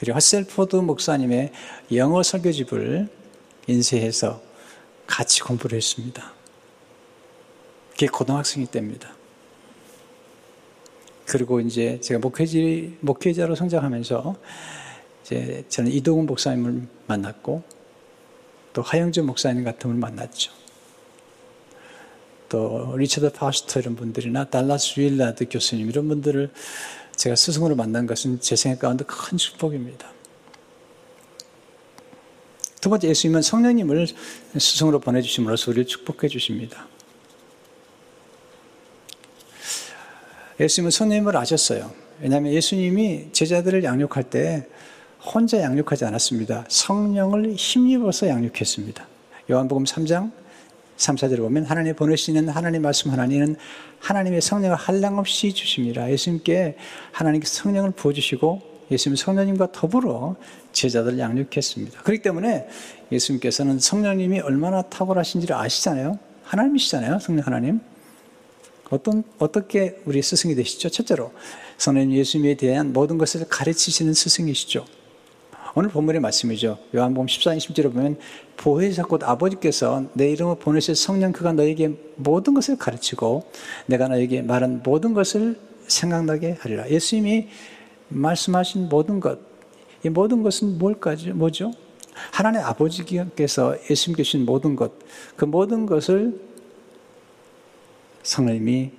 [0.04, 1.54] 그리고 핫셀포드 목사님의
[1.94, 3.08] 영어 설교집을
[3.68, 4.42] 인쇄해서
[5.08, 6.34] 같이 공부를 했습니다.
[7.92, 9.16] 그게 고등학생 때입니다.
[11.26, 14.36] 그리고 이제 제가 목회지, 목회자로 성장하면서
[15.22, 17.63] 이제 저는 이동훈 목사님을 만났고
[18.74, 20.52] 또 하영준 목사님 같은 분을 만났죠.
[22.50, 26.52] 또 리처드 포스터 이런 분들이나 달라스 윌라드 교수님 이런 분들을
[27.15, 30.12] 제가 스승으로 만난 것은 제 생각 가운데 큰 축복입니다.
[32.82, 34.08] 두 번째 예수님은 성령님을
[34.58, 36.88] 스승으로 보내주심으로서 우리를 축복해 주십니다.
[40.60, 41.93] 예수님은 성령님을 아셨어요.
[42.19, 44.67] 왜냐하면 예수님이 제자들을 양육할 때
[45.23, 46.65] 혼자 양육하지 않았습니다.
[46.67, 49.08] 성령을 힘입어서 양육했습니다.
[49.49, 50.32] 요한복음 3장
[50.97, 53.56] 3, 4절을 보면 하나님 보내시는 하나님 말씀 하나님은
[53.99, 56.10] 하나님의 성령을 한량없이 주십니다.
[56.12, 56.77] 예수님께
[57.12, 60.36] 하나님께 성령을 부어주시고 예수님 성령님과 더불어
[60.71, 62.01] 제자들을 양육했습니다.
[62.01, 62.67] 그렇기 때문에
[63.12, 66.19] 예수님께서는 성령님이 얼마나 탁월하신지를 아시잖아요.
[66.43, 67.19] 하나님이시잖아요.
[67.19, 67.79] 성령 하나님.
[68.89, 70.89] 어떤, 어떻게 우리 스승이 되시죠?
[70.89, 71.32] 첫째로,
[71.77, 74.86] 성령님 예수님에 대한 모든 것을 가르치시는 스승이시죠.
[75.75, 76.77] 오늘 본문의 말씀이죠.
[76.95, 78.19] 요한복음 14장 10절에 보면
[78.57, 83.49] 보혜사 곧 아버지께서 내 이름을 보내실 성령 그가 너에게 모든 것을 가르치고
[83.88, 86.88] 내가 너에게 말한 모든 것을 생각나게 하리라.
[86.88, 87.47] 예수님이
[88.09, 89.39] 말씀하신 모든 것,
[90.03, 91.71] 이 모든 것은 뭘까지, 뭐죠?
[92.31, 94.91] 하나님 아버지께서 예수님께 주신 모든 것,
[95.36, 96.39] 그 모든 것을
[98.21, 98.91] 성령님이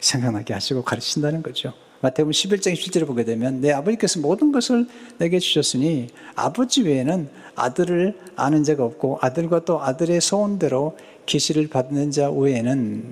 [0.00, 1.72] 생각나게 하시고 가르친다는 거죠.
[2.02, 4.88] 마태복음 11장 17절을 보게 되면 내 아버지께서 모든 것을
[5.18, 12.28] 내게 주셨으니 아버지 외에는 아들을 아는 자가 없고 아들과 또 아들의 소원대로 계시를 받는 자
[12.28, 13.04] 외에는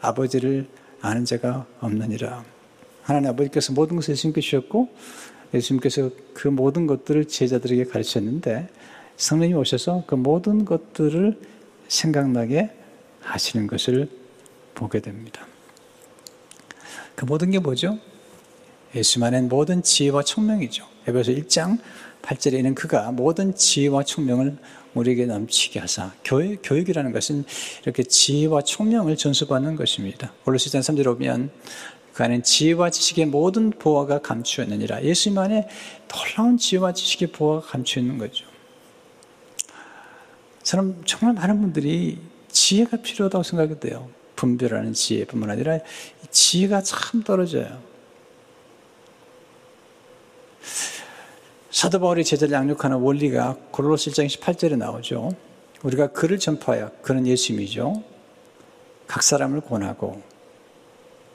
[0.00, 0.66] 아버지를
[1.02, 2.42] 아는 자가 없느니라.
[3.02, 4.88] 하나님 아버지께서 모든 것을 예수님께 주셨고
[5.52, 8.68] 예수님께서 그 모든 것들을 제자들에게 가르쳤는데
[9.18, 11.38] 성령이 오셔서 그 모든 것들을
[11.88, 12.70] 생각나게
[13.20, 14.08] 하시는 것을
[14.74, 15.46] 보게 됩니다.
[17.14, 17.98] 그 모든 게 뭐죠?
[18.94, 20.86] 예수만의 모든 지혜와 총명이죠.
[21.06, 21.78] 에베소 1장
[22.22, 24.56] 8절에는 그가 모든 지혜와 총명을
[24.94, 27.44] 우리에게 넘치게 하사 교육, 교육이라는 것은
[27.82, 30.32] 이렇게 지혜와 총명을 전수받는 것입니다.
[30.44, 31.50] 골로시장 3절 보면
[32.12, 35.04] 그 안에 지혜와 지식의 모든 보화가 감추었느니라.
[35.04, 35.68] 예수님 안에
[36.08, 38.44] 놀라운 지혜와 지식의 보화가 감추 있는 거죠.
[40.62, 44.10] 저는 정말 많은 분들이 지혜가 필요하다고 생각이 돼요.
[44.34, 45.78] 분별하는 지혜뿐만 아니라
[46.30, 47.89] 지혜가 참 떨어져요.
[51.70, 55.30] 사도 바울이 제자를 양육하는 원리가 골로새 1장 18절에 나오죠.
[55.82, 58.02] 우리가 그를 전파하여 그는 예수님이죠.
[59.06, 60.22] 각 사람을 권하고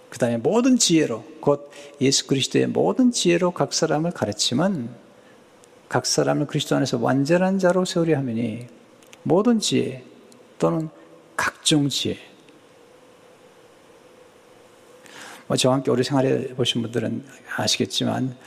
[0.10, 4.90] 그 다음에 모든 지혜로 곧 예수 그리스도의 모든 지혜로 각 사람을 가르치면
[5.90, 8.68] 각 사람을 그리스도 안에서 완전한 자로 세우려 하면이
[9.24, 10.04] 모든 지혜
[10.58, 10.90] 또는
[11.36, 12.18] 각종 지혜
[15.48, 17.26] 뭐 저와 함께 오래 생활해 보신 분들은
[17.58, 18.38] 아시겠지만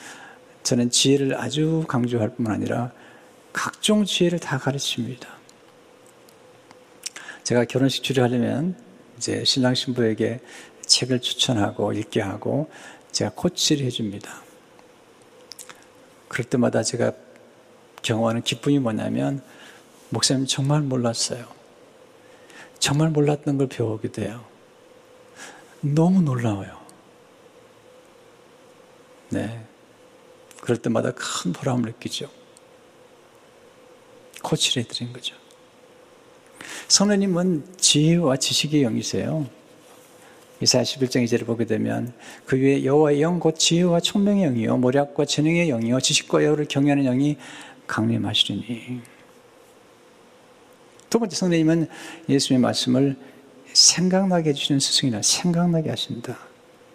[0.68, 2.92] 저는 지혜를 아주 강조할 뿐만 아니라
[3.54, 5.26] 각종 지혜를 다 가르칩니다.
[7.42, 8.76] 제가 결혼식 주례하려면
[9.16, 10.40] 이제 신랑 신부에게
[10.85, 12.70] 책을 추천하고 읽게 하고
[13.12, 14.42] 제가 코치를 해줍니다.
[16.28, 17.12] 그럴 때마다 제가
[18.02, 19.42] 경험하는 기쁨이 뭐냐면
[20.11, 21.46] 목사님 정말 몰랐어요.
[22.78, 24.44] 정말 몰랐던 걸 배우게 돼요.
[25.81, 26.78] 너무 놀라워요.
[29.31, 29.67] 네.
[30.60, 32.28] 그럴 때마다 큰 보람을 느끼죠.
[34.42, 35.34] 코치를 해드린 거죠.
[36.88, 39.46] 선우님은 지혜와 지식의 영이세요.
[40.60, 42.12] 이사야 11장 2절을 보게 되면
[42.44, 47.36] 그 위에 여호와의 영 곧 지혜와 총명의 영이요 모략과 재능의 영이요 지식과 여호를 경외하는 영이
[47.86, 49.00] 강림하시리니
[51.08, 51.88] 두 번째 성령님은
[52.28, 53.16] 예수님의 말씀을
[53.72, 56.36] 생각나게 해주시는 스승이나 생각나게 하신다.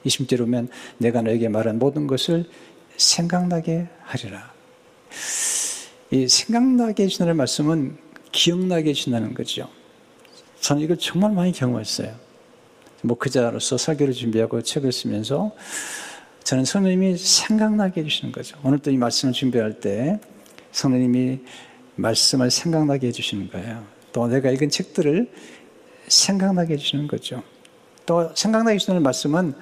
[0.06, 2.49] 20절 오면 내가 너에게 말한 모든 것을
[2.98, 4.52] 생각나게 하리라.
[6.12, 7.98] 이 생각나게 해주는 말씀은
[8.32, 9.70] 기억나게 해준다는 거죠.
[10.60, 12.14] 저는 이걸 정말 많이 경험했어요.
[13.02, 15.52] 목회자로서 설교를 준비하고 책을 쓰면서
[16.44, 18.58] 저는 성령님이 생각나게 해주시는 거죠.
[18.64, 20.20] 오늘 또이 말씀을 준비할 때
[20.72, 21.40] 성령님이
[21.96, 23.86] 말씀을 생각나게 해주시는 거예요.
[24.12, 25.32] 또 내가 읽은 책들을
[26.08, 27.44] 생각나게 해주시는 거죠.
[28.06, 29.54] 또 생각나게 해주시는 말씀은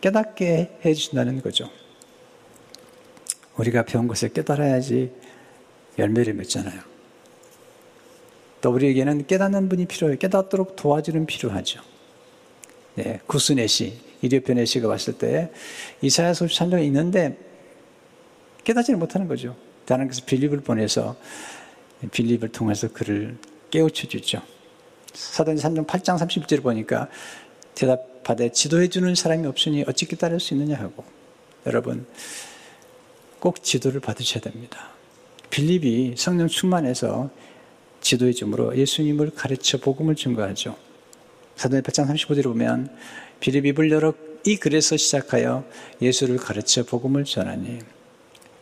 [0.00, 1.70] 깨닫게 해주신다는 거죠.
[3.56, 5.12] 우리가 배운 것을 깨달아야지
[5.98, 6.80] 열매를 맺잖아요.
[8.60, 10.18] 또 우리에게는 깨닫는 분이 필요해요.
[10.18, 11.80] 깨닫도록 도와주는 필요하죠.
[12.94, 15.50] 네, 구스네시, 이리오표 네시가 왔을 때
[16.00, 17.36] 이사야서 53장에 있는데
[18.64, 19.56] 깨닫지를 못하는 거죠.
[19.86, 21.16] 하나님께서 빌립을 보내서
[22.10, 23.36] 빌립을 통해서 그를
[23.70, 24.42] 깨우쳐 주죠.
[25.12, 27.08] 사도행 3장 8장 30절을 보니까
[27.74, 31.04] 대답하되 지도해 주는 사람이 없으니 어찌 깨달을 수 있느냐 하고
[31.66, 32.06] 여러분
[33.42, 34.90] 꼭 지도를 받으셔야 됩니다.
[35.50, 37.28] 빌립이 성령 충만해서
[38.00, 40.76] 지도해 줌으로 예수님을 가르쳐 복음을 증거하죠.
[41.56, 42.96] 사도행 8장 35절에 보면
[43.40, 45.64] 비립 입을 열어 이 글에서 시작하여
[46.00, 47.80] 예수를 가르쳐 복음을 전하니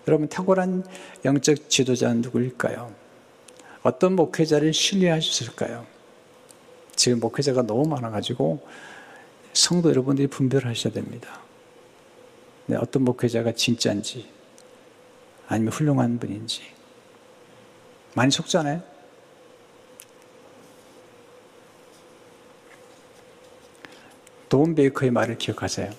[0.08, 0.86] 여러분 탁월한
[1.26, 2.90] 영적 지도자는 누구일까요?
[3.82, 5.84] 어떤 목회자를 신뢰하셨을까요?
[6.96, 8.66] 지금 목회자가 너무 많아가지고
[9.52, 11.42] 성도 여러분들이 분별하셔야 됩니다.
[12.64, 14.39] 네, 어떤 목회자가 진짜인지
[15.50, 16.62] 아니면 훌륭한 분인지
[18.14, 18.80] 많이 속잖아요.
[24.48, 25.90] 돈 베이커의 말을 기억하세요.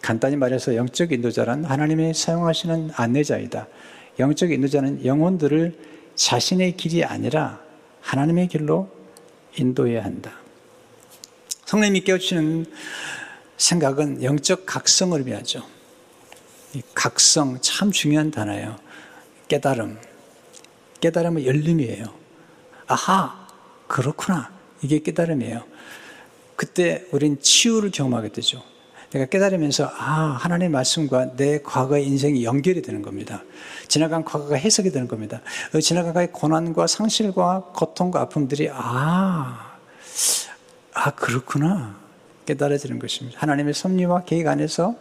[0.00, 3.66] 간단히 말해서 영적 인도자란 하나님이 사용하시는 안내자이다.
[4.20, 5.78] 영적 인도자는 영혼들을
[6.14, 7.60] 자신의 길이 아니라
[8.00, 8.90] 하나님의 길로
[9.56, 10.32] 인도해야 한다.
[11.66, 12.66] 성령님이 깨우치는
[13.56, 15.81] 생각은 영적 각성을 의미하죠.
[16.94, 18.76] 각성 참 중요한 단어예요.
[19.48, 19.98] 깨달음.
[21.00, 22.04] 깨달음은 열림이에요.
[22.86, 23.46] 아하,
[23.86, 24.50] 그렇구나.
[24.82, 25.64] 이게 깨달음이에요.
[26.56, 28.62] 그때 우린 치유를 경험하게 되죠.
[29.10, 33.42] 내가 깨달으면서 아 하나님의 말씀과 내 과거의 인생이 연결이 되는 겁니다.
[33.88, 35.42] 지나간 과거가 해석이 되는 겁니다.
[35.70, 39.76] 그 지나간 과거의 고난과 상실과 고통과 아픔들이 아,
[40.94, 41.96] 아 그렇구나
[42.46, 43.38] 깨달아지는 것입니다.
[43.40, 44.96] 하나님의 섭리와 계획 안에서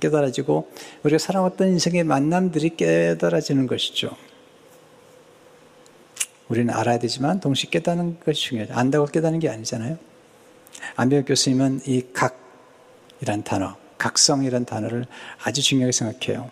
[0.00, 0.70] 깨달아지고
[1.02, 4.16] 우리가 살아왔던 인생의 만남들이 깨달아지는 것이죠.
[6.48, 8.74] 우리는 알아야 되지만 동시에 깨닫는 것이 중요하죠.
[8.74, 9.98] 안다고 깨닫는 게 아니잖아요.
[10.96, 15.06] 안병혁 교수님은 이 각이란 단어, 각성이란 단어를
[15.42, 16.50] 아주 중요하게 생각해요.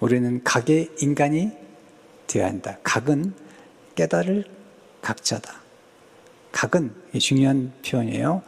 [0.00, 1.50] 우리는 각의 인간이
[2.26, 2.78] 되어야 한다.
[2.82, 3.34] 각은
[3.94, 4.44] 깨달을
[5.02, 5.62] 각자다.
[6.52, 8.42] 각은 중요한 표현이에요.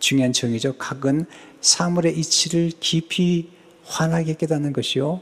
[0.00, 0.76] 중요한 정의죠.
[0.76, 1.26] 각은
[1.60, 3.50] 사물의 이치를 깊이
[3.84, 5.20] 환하게 깨닫는 것이요.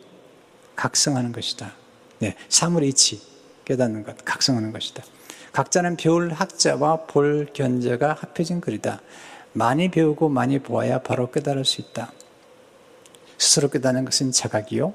[0.77, 1.75] 각성하는 것이다.
[2.21, 3.21] 네, 사물의 이치
[3.65, 5.05] 깨닫는 것, 각성하는 것이다.
[5.53, 9.03] 각자는 배울 학자와 볼 견자가 합해진 글이다.
[9.53, 12.13] 많이 배우고 많이 보아야 바로 깨달을 수 있다.
[13.37, 14.95] 스스로 깨닫는 것은 자각이요.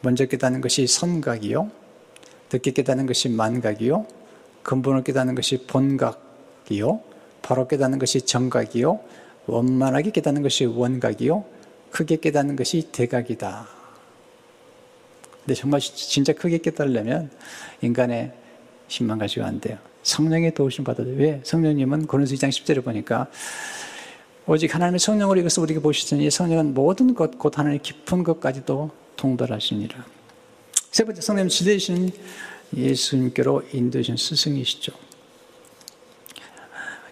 [0.00, 1.70] 먼저 깨닫는 것이 선각이요.
[2.48, 4.06] 듣게 깨닫는 것이 만각이요.
[4.62, 7.07] 근본을 깨닫는 것이 본각이요.
[7.48, 9.00] 바로 깨닫는 것이 정각이요.
[9.46, 11.46] 원만하게 깨닫는 것이 원각이요.
[11.90, 13.66] 크게 깨닫는 것이 대각이다.
[15.40, 17.30] 근데 정말 진짜 크게 깨달으려면
[17.80, 18.34] 인간의
[18.88, 19.78] 힘만 가지고 안 돼요.
[20.02, 21.06] 성령의 도우심 받아야.
[21.06, 21.40] 왜?
[21.42, 23.28] 성령님은 고린서 2장 10절에 보니까
[24.46, 30.04] 오직 하나님의 성령으로 이것을 우리에게 보시더니 성령은 모든 것, 곧 하나님의 깊은 것까지도 통달하시니라.
[30.90, 32.10] 세 번째 성령님 지대시는
[32.76, 35.07] 예수님께로 인도하신 스승이시죠.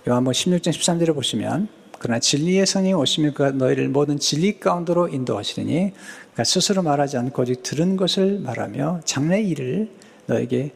[0.08, 6.44] 요한복 16장 13절에 보시면 그러나 진리의 성이 오시면 그 너희를 모든 진리 가운데로 인도하시리니 그러니까
[6.44, 9.90] 스스로 말하지 않고 오직 들은 것을 말하며 장래 일을
[10.26, 10.72] 너에게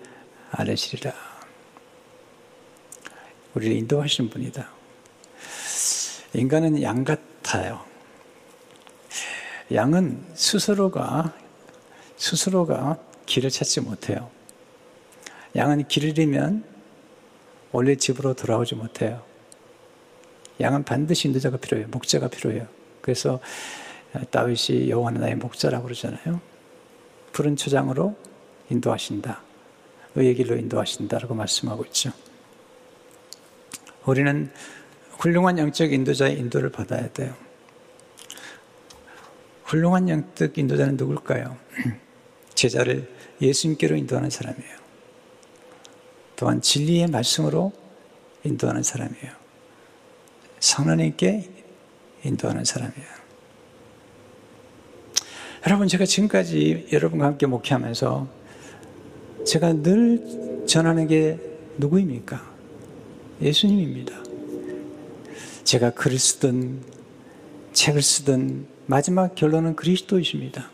[0.51, 1.13] 알으시리라.
[3.55, 4.69] 우리를 인도하시는 분이다.
[6.35, 7.85] 인간은 양 같아요.
[9.73, 11.33] 양은 스스로가
[12.17, 14.29] 스스로가 길을 찾지 못해요.
[15.55, 16.70] 양은 길을 잃으면
[17.73, 19.23] 원래 집으로 돌아오지 못해요.
[20.61, 21.89] 양은 반드시 인도자가 필요해요.
[21.89, 22.67] 목자가 필요해요.
[23.01, 23.41] 그래서
[24.31, 26.41] 다윗이 여호와는 나의 목자라고 그러잖아요.
[27.33, 28.17] 푸른 초장으로
[28.69, 29.43] 인도하신다.
[30.17, 32.13] 의의 길로 인도하신다라고 말씀하고 있죠.
[34.05, 34.51] 우리는
[35.19, 37.35] 훌륭한 영적 인도자의 인도를 받아야 돼요.
[39.65, 41.57] 훌륭한 영적 인도자는 누굴까요?
[42.55, 43.09] 제자를
[43.41, 44.80] 예수님께로 인도하는 사람이에요.
[46.41, 47.71] 또한 진리의 말씀으로
[48.45, 49.31] 인도하는 사람이에요.
[50.59, 51.51] 성령님께
[52.25, 53.07] 인도하는 사람이에요.
[55.67, 58.27] 여러분, 제가 지금까지 여러분과 함께 목회하면서
[59.45, 61.39] 제가 늘 전하는 게
[61.77, 62.43] 누구입니까?
[63.43, 64.15] 예수님입니다.
[65.65, 66.81] 제가 글을 쓰든
[67.75, 70.71] 책을 쓰든 마지막 결론은 그리스도이십니다.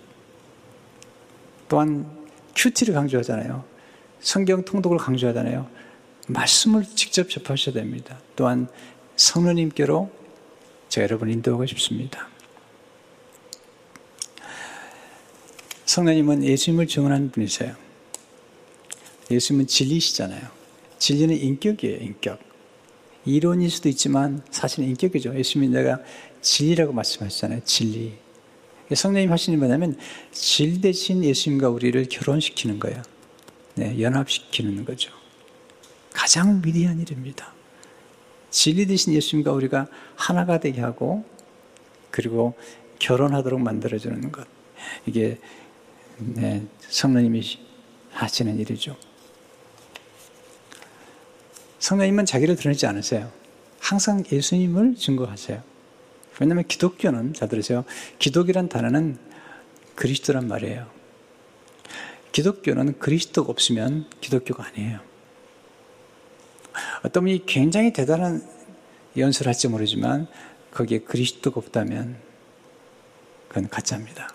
[1.69, 2.09] 또한
[2.55, 3.76] 큐티를 강조하잖아요.
[4.21, 5.69] 성경 통독을 강조하잖아요.
[6.29, 8.19] 말씀을 직접 접하셔야 됩니다.
[8.35, 8.69] 또한
[9.17, 10.11] 성령님께로
[10.89, 12.29] 제가 여러분 인도하고 싶습니다.
[15.85, 17.75] 성령님은 예수님을 증언하는 분이세요.
[19.31, 20.43] 예수님은 진리시잖아요.
[20.99, 22.41] 진리는 인격이에요, 인격.
[23.25, 25.37] 이론일 수도 있지만 사실은 인격이죠.
[25.37, 26.01] 예수님이 내가
[26.43, 27.61] 진리라고 말씀하셨잖아요.
[27.65, 28.15] 진리.
[28.95, 29.99] 성령님 하시는 뭐냐면
[30.31, 33.03] 진 대신 예수님과 우리를 결혼시키는 거예요.
[33.77, 35.13] 네, 연합시키는 거죠.
[36.13, 37.53] 가장 위대한 일입니다.
[38.51, 41.25] 진리 대신 예수님과 우리가 하나가 되게 하고
[42.11, 42.55] 그리고
[42.99, 44.47] 결혼하도록 만들어주는 것.
[45.05, 45.39] 이게
[46.17, 47.43] 네, 성령님이
[48.13, 48.97] 하시는 일이죠.
[51.79, 53.31] 성령님은 자기를 드러내지 않으세요.
[53.79, 55.63] 항상 예수님을 증거하세요.
[56.41, 57.85] 왜냐하면 기독교는 자 들으세요.
[58.19, 59.19] 기독이란 단어는
[59.95, 60.96] 그리스도란 말이에요.
[62.37, 65.01] 기독교는 그리스도가 없으면 기독교가 아니에요.
[67.03, 68.47] 어떤 분이 굉장히 대단한
[69.17, 70.27] 연설을 할지 모르지만
[70.71, 72.17] 거기에 그리스도가 없다면
[73.49, 74.35] 그건 가짜입니다.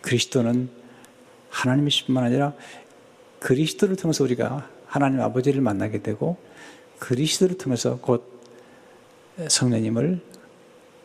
[0.00, 0.70] 그리스도는
[1.50, 2.54] 하나님이십뿐만 아니라
[3.38, 6.38] 그리스도를 통해서 우리가 하나님 아버지를 만나게 되고
[7.00, 8.40] 그리스도를 통해서 곧
[9.46, 10.22] 성령님을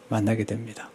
[0.07, 0.89] 만나게 됩니다.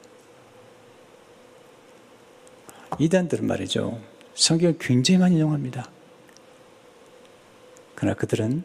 [3.01, 3.99] 이단들은 말이죠.
[4.35, 5.91] 성경을 굉장히 많이 이용합니다.
[7.95, 8.63] 그러나 그들은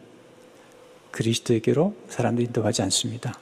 [1.10, 3.40] 그리스도에게로 사람들이 인도하지 않습니다.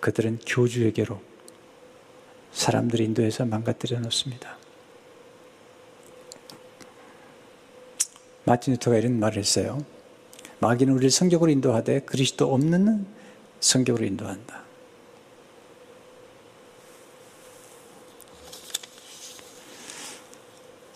[0.00, 1.20] 그들은 교주에게로
[2.50, 4.58] 사람들이 인도해서 망가뜨려 놓습니다.
[8.42, 9.78] 마틴 루터가 이런 말을 했어요.
[10.58, 13.06] 마귀는 우리를 성격으로 인도하되 그리스도 없는
[13.60, 14.59] 성격으로 인도한다.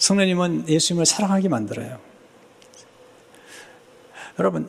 [0.05, 1.99] 성령님은 예수님을 사랑하게 만들어요.
[4.39, 4.69] 여러분,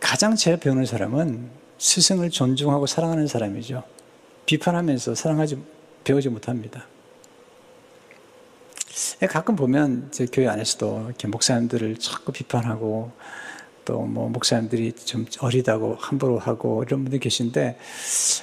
[0.00, 3.84] 가장 제일 배우는 사람은 스승을 존중하고 사랑하는 사람이죠.
[4.46, 5.62] 비판하면서 사랑하지,
[6.04, 6.86] 배우지 못합니다.
[9.20, 13.12] 예, 가끔 보면 제 교회 안에서도 이렇게 목사님들을 자꾸 비판하고
[13.84, 17.78] 또 뭐 목사님들이 좀 어리다고 함부로 하고 이런 분들 계신데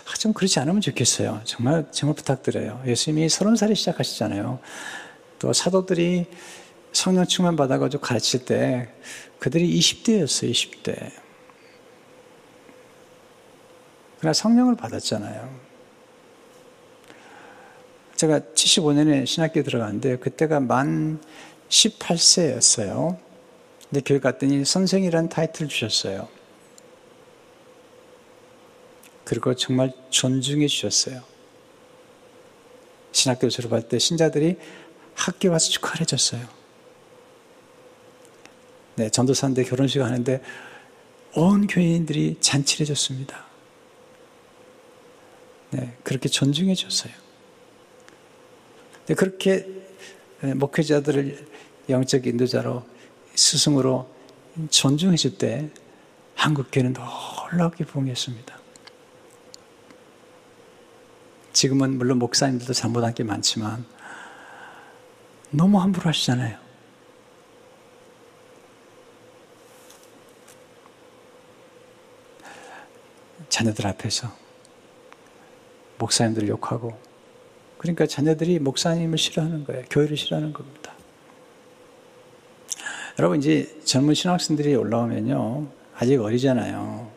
[0.07, 1.41] 아, 좀 그렇지 않으면 좋겠어요.
[1.45, 2.83] 정말 정말 부탁드려요.
[2.85, 4.59] 예수님이 서른 살에 시작하시잖아요.
[5.41, 6.27] 또 사도들이
[6.93, 8.89] 성령 충만 받아가지고 가르칠 때
[9.39, 10.51] 그들이 20대였어요.
[10.51, 11.11] 20대.
[14.19, 15.59] 그러나 성령을 받았잖아요.
[18.17, 21.19] 제가 75년에 신학교에 들어갔는데 그때가 만
[21.69, 23.17] 18세였어요.
[23.89, 26.27] 근데 교회 갔더니 선생이라는 타이틀을 주셨어요.
[29.25, 31.23] 그리고 정말 존중해 주셨어요.
[33.11, 34.57] 신학교 졸업할 때 신자들이
[35.25, 36.47] 학교 와서 축하를 해줬어요.
[38.95, 40.41] 네, 전도사인데 결혼식 하는데
[41.35, 43.45] 온 교인들이 잔치를 해줬습니다.
[45.71, 47.13] 네, 그렇게 존중해 줬어요.
[49.15, 49.67] 그렇게
[50.55, 51.47] 목회자들을
[51.89, 52.83] 영적 인도자로
[53.35, 54.09] 스승으로
[54.69, 55.69] 존중해 줄 때
[56.35, 58.59] 한국교회는 놀랍게 부흥했습니다.
[61.53, 63.85] 지금은 물론 목사님들도 잘못한 게 많지만
[65.51, 66.57] 너무 함부로 하시잖아요.
[73.49, 74.33] 자녀들 앞에서
[75.97, 76.97] 목사님들 욕하고
[77.77, 79.83] 그러니까 자녀들이 목사님을 싫어하는 거예요.
[79.89, 80.93] 교회를 싫어하는 겁니다.
[83.17, 85.67] 여러분, 이제 젊은 신학생들이 올라오면요.
[85.95, 87.11] 아직 어리잖아요.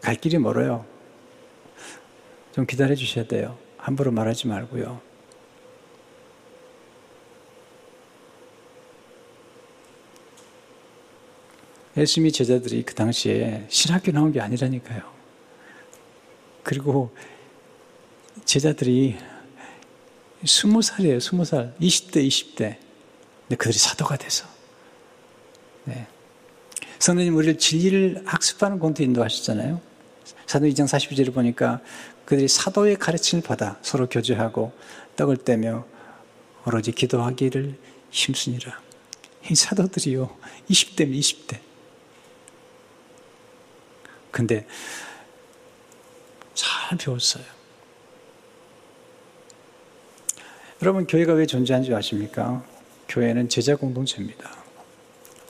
[0.00, 0.86] 갈 길이 멀어요.
[2.52, 3.58] 좀 기다려 주셔야 돼요.
[3.76, 5.00] 함부로 말하지 말고요.
[11.96, 15.02] 예수님이 제자들이 그 당시에 신학교 나온 게 아니라니까요.
[16.62, 17.14] 그리고
[18.44, 19.16] 제자들이
[20.44, 21.74] 스무 살이에요, 스무 살.
[21.80, 22.76] 20대, 20대.
[23.42, 24.46] 근데 그들이 사도가 돼서.
[25.84, 26.06] 네.
[26.98, 29.80] 성도님 우리를 진리를 학습하는 공도 인도하셨잖아요.
[30.46, 31.80] 사도 2장 42절을 보니까
[32.24, 34.72] 그들이 사도의 가르침을 받아 서로 교제하고
[35.16, 35.86] 떡을 떼며
[36.66, 37.78] 오로지 기도하기를
[38.10, 38.80] 힘쓰니라.
[39.50, 40.34] 이 사도들이요.
[40.70, 41.73] 20대면 20대.
[44.34, 44.66] 근데
[46.54, 47.44] 잘 배웠어요.
[50.82, 52.64] 여러분, 교회가 왜 존재하는지 아십니까?
[53.08, 54.50] 교회는 제자 공동체입니다.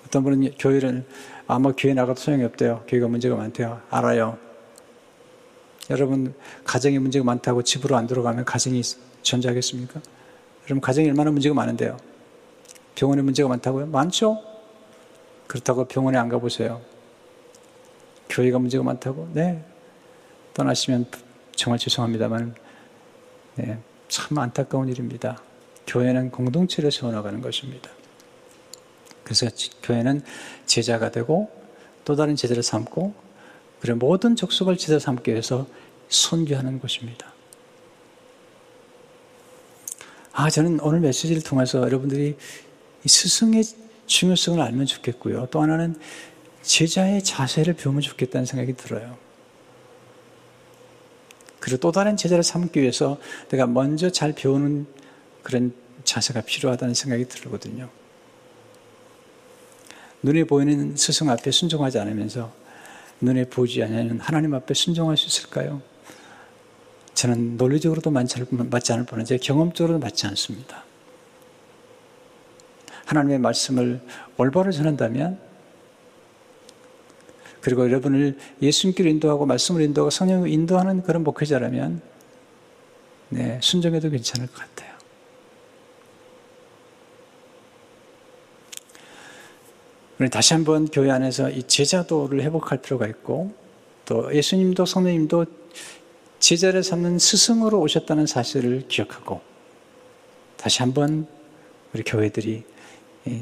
[0.07, 1.07] 어떤 분은 교회를,
[1.47, 2.85] 아마 교회 나가도 소용이 없대요.
[2.87, 3.81] 교회가 문제가 많대요.
[3.89, 4.37] 알아요.
[5.89, 8.83] 여러분, 가정에 문제가 많다고 집으로 안 들어가면 가정이
[9.23, 10.03] 존재하겠습니까?
[10.67, 11.97] 여러분, 가정에 얼마나 문제가 많은데요.
[12.97, 13.87] 병원에 문제가 많다고요?
[13.87, 14.43] 많죠?
[15.47, 16.94] 그렇다고 병원에 안 가보세요.
[18.35, 19.29] 교회가 문제가 많다고?
[19.33, 19.65] 네.
[20.55, 21.07] 떠나시면
[21.55, 22.55] 정말 죄송합니다만,
[23.55, 23.79] 네.
[24.09, 25.41] 참 안타까운 일입니다.
[25.87, 27.91] 교회는 공동체를 세워나가는 것입니다.
[29.23, 29.47] 그래서
[29.83, 30.23] 교회는
[30.67, 31.51] 제자가 되고
[32.05, 33.15] 또 다른 제자를 삼고
[33.81, 35.67] 그리고 모든 족속을 제자 삼기 위해서
[36.09, 37.33] 선교하는 것입니다.
[40.33, 42.37] 아, 저는 오늘 메시지를 통해서 여러분들이
[43.07, 43.63] 스승의
[44.07, 45.49] 중요성을 알면 좋겠고요.
[45.51, 45.97] 또 하나는
[46.65, 49.17] 제자의 자세를 배우면 좋겠다는 생각이 들어요.
[51.61, 54.87] 그리고 또 다른 제자를 삼기 위해서 내가 먼저 잘 배우는
[55.43, 55.73] 그런
[56.05, 57.89] 자세가 필요하다는 생각이 들거든요.
[60.23, 62.53] 눈에 보이는 스승 앞에 순종하지 않으면서
[63.21, 65.81] 눈에 보지 않는 하나님 앞에 순종할 수 있을까요?
[67.15, 68.37] 저는 논리적으로도 맞지
[68.93, 70.85] 않을 뿐, 제 경험적으로도 맞지 않습니다.
[73.05, 74.01] 하나님의 말씀을
[74.37, 75.39] 올바로 전한다면
[77.65, 82.03] 그리고 여러분을 예수님께로 인도하고 말씀을 인도하고 성령을 인도하는 그런 목회자라면
[83.31, 84.93] 네, 순종해도 괜찮을 것 같아요.
[90.19, 93.55] 우리 다시 한번 교회 안에서 이 제자도를 회복할 필요가 있고
[94.05, 95.47] 또 예수님도 성령님도
[96.41, 99.41] 제자를 삼는 스승으로 오셨다는 사실을 기억하고
[100.59, 101.27] 다시 한번
[101.95, 102.63] 우리 교회들이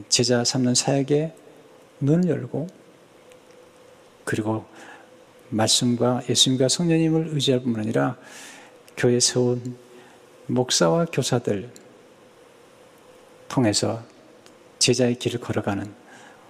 [0.09, 1.35] 제자 삼는 사역에
[1.99, 2.82] 눈을 열고
[4.25, 4.65] 그리고
[5.51, 8.17] 말씀과 예수님과 성령님을 의지할 뿐만 아니라
[8.97, 9.77] 교회 세운
[10.47, 11.71] 목사와 교사들
[13.49, 14.03] 통해서
[14.79, 15.93] 제자의 길을 걸어가는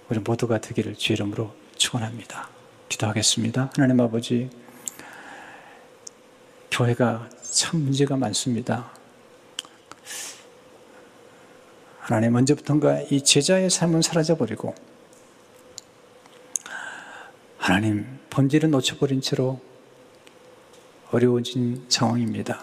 [0.09, 2.49] 우리 모두가 되기를 주 이름으로 축원합니다.
[2.89, 3.71] 기도하겠습니다.
[3.75, 4.49] 하나님 아버지,
[6.71, 8.91] 교회가 참 문제가 많습니다.
[11.99, 14.75] 하나님 언제부턴가 이 제자의 삶은 사라져버리고
[17.63, 19.61] 하나님 본질을 놓쳐버린 채로
[21.11, 22.61] 어려워진 상황입니다.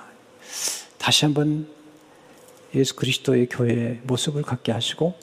[0.98, 1.66] 다시 한번
[2.74, 5.14] 예수 그리스도의 교회의 모습을 갖게 하시고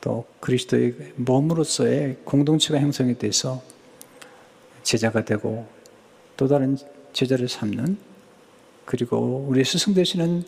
[0.00, 3.62] 또 그리스도의 몸으로서의 공동체가 형성이 돼서
[4.82, 5.68] 제자가 되고
[6.36, 6.76] 또 다른
[7.12, 7.96] 제자를 삼는
[8.84, 10.42] 그리고 우리 스승 되시는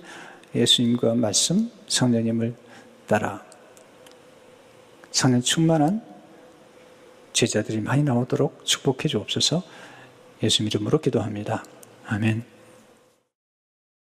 [0.57, 2.53] 예수님과 말씀, 성령님을
[3.07, 3.45] 따라
[5.13, 6.14] 성령 충만한
[7.35, 9.63] 제자들이 많이 나오도록 축복해 주옵소서
[10.43, 11.65] 예수 이름으로 기도합니다.
[12.07, 12.54] 아멘.